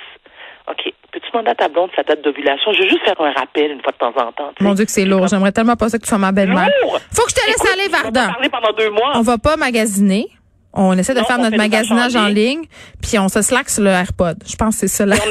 OK, 0.68 0.94
peux-tu 1.12 1.32
demander 1.32 1.50
à 1.52 1.56
ta 1.56 1.68
blonde 1.68 1.90
sa 1.96 2.04
date 2.04 2.22
d'ovulation? 2.24 2.74
Je 2.74 2.82
veux 2.84 2.90
juste 2.90 3.04
faire 3.04 3.20
un 3.22 3.32
rappel 3.32 3.72
une 3.72 3.82
fois 3.82 3.92
de 3.92 3.98
temps 3.98 4.14
en 4.18 4.32
temps. 4.32 4.52
Mon 4.60 4.74
Dieu 4.74 4.86
que 4.86 4.92
c'est 4.92 5.06
lourd. 5.06 5.28
J'aimerais 5.28 5.52
tellement 5.52 5.76
pas 5.76 5.90
ça 5.90 5.98
que 5.98 6.04
tu 6.04 6.10
sois 6.10 6.18
ma 6.20 6.32
belle-mère. 6.32 6.70
Lourd! 6.84 7.00
Faut 7.14 7.24
que 7.26 7.30
je 7.32 7.36
te 7.36 7.46
laisse 7.48 7.56
Écoute, 7.58 7.70
aller, 7.74 7.84
on 7.88 7.92
va 7.92 8.02
Varda. 8.04 8.28
parler 8.34 8.50
pendant 8.50 8.74
deux 8.74 8.90
mois. 8.92 9.12
On 9.16 9.22
va 9.22 9.38
pas 9.38 9.58
magasiner. 9.58 10.28
On 10.74 10.96
essaie 10.98 11.16
de 11.16 11.20
Non, 11.20 11.26
faire 11.26 11.40
notre 11.40 11.58
magasinage 11.58 12.16
en 12.16 12.28
ligne, 12.28 12.66
puis 13.02 13.18
on 13.18 13.30
se 13.30 13.42
slack 13.42 13.70
sur 13.70 13.84
le 13.84 13.90
AirPod. 13.90 14.38
Je 14.46 14.56
pense 14.56 14.76
que 14.76 14.82
c'est 14.88 14.96
ça. 14.96 15.06
là. 15.08 15.16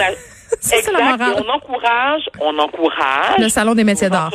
Ça, 0.61 0.77
la 0.77 0.81
exact. 0.81 1.19
morale. 1.19 1.35
Et 1.39 1.43
on 1.47 1.49
encourage, 1.51 2.23
on 2.41 2.59
encourage. 2.59 3.39
Le 3.39 3.49
salon 3.49 3.75
des 3.75 3.85
métiers 3.85 4.09
d'art. 4.11 4.33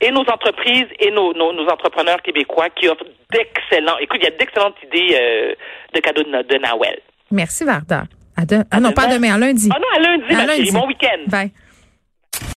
Et 0.00 0.10
nos 0.10 0.20
entreprises 0.20 0.86
et 0.98 1.10
nos, 1.10 1.34
nos, 1.34 1.52
nos 1.52 1.68
entrepreneurs 1.68 2.22
québécois 2.22 2.68
qui 2.70 2.88
offrent 2.88 3.04
d'excellents. 3.30 3.98
Écoute, 4.00 4.18
il 4.22 4.24
y 4.24 4.28
a 4.28 4.36
d'excellentes 4.36 4.76
idées 4.84 5.14
euh, 5.20 5.54
de 5.94 6.00
cadeaux 6.00 6.22
de, 6.22 6.30
de 6.30 6.58
Noël. 6.58 6.98
Merci, 7.30 7.64
Varda. 7.64 8.04
À 8.36 8.46
de- 8.46 8.64
Ah 8.70 8.80
non, 8.80 8.92
pas 8.92 9.06
demain. 9.06 9.14
demain, 9.16 9.34
à 9.34 9.38
lundi. 9.38 9.68
Ah 9.74 9.78
non, 9.78 9.86
à 9.94 10.00
lundi, 10.00 10.34
À 10.34 10.46
lundi. 10.46 10.70
Bon 10.72 10.86
week-end. 10.86 11.18
Bye. 11.26 11.50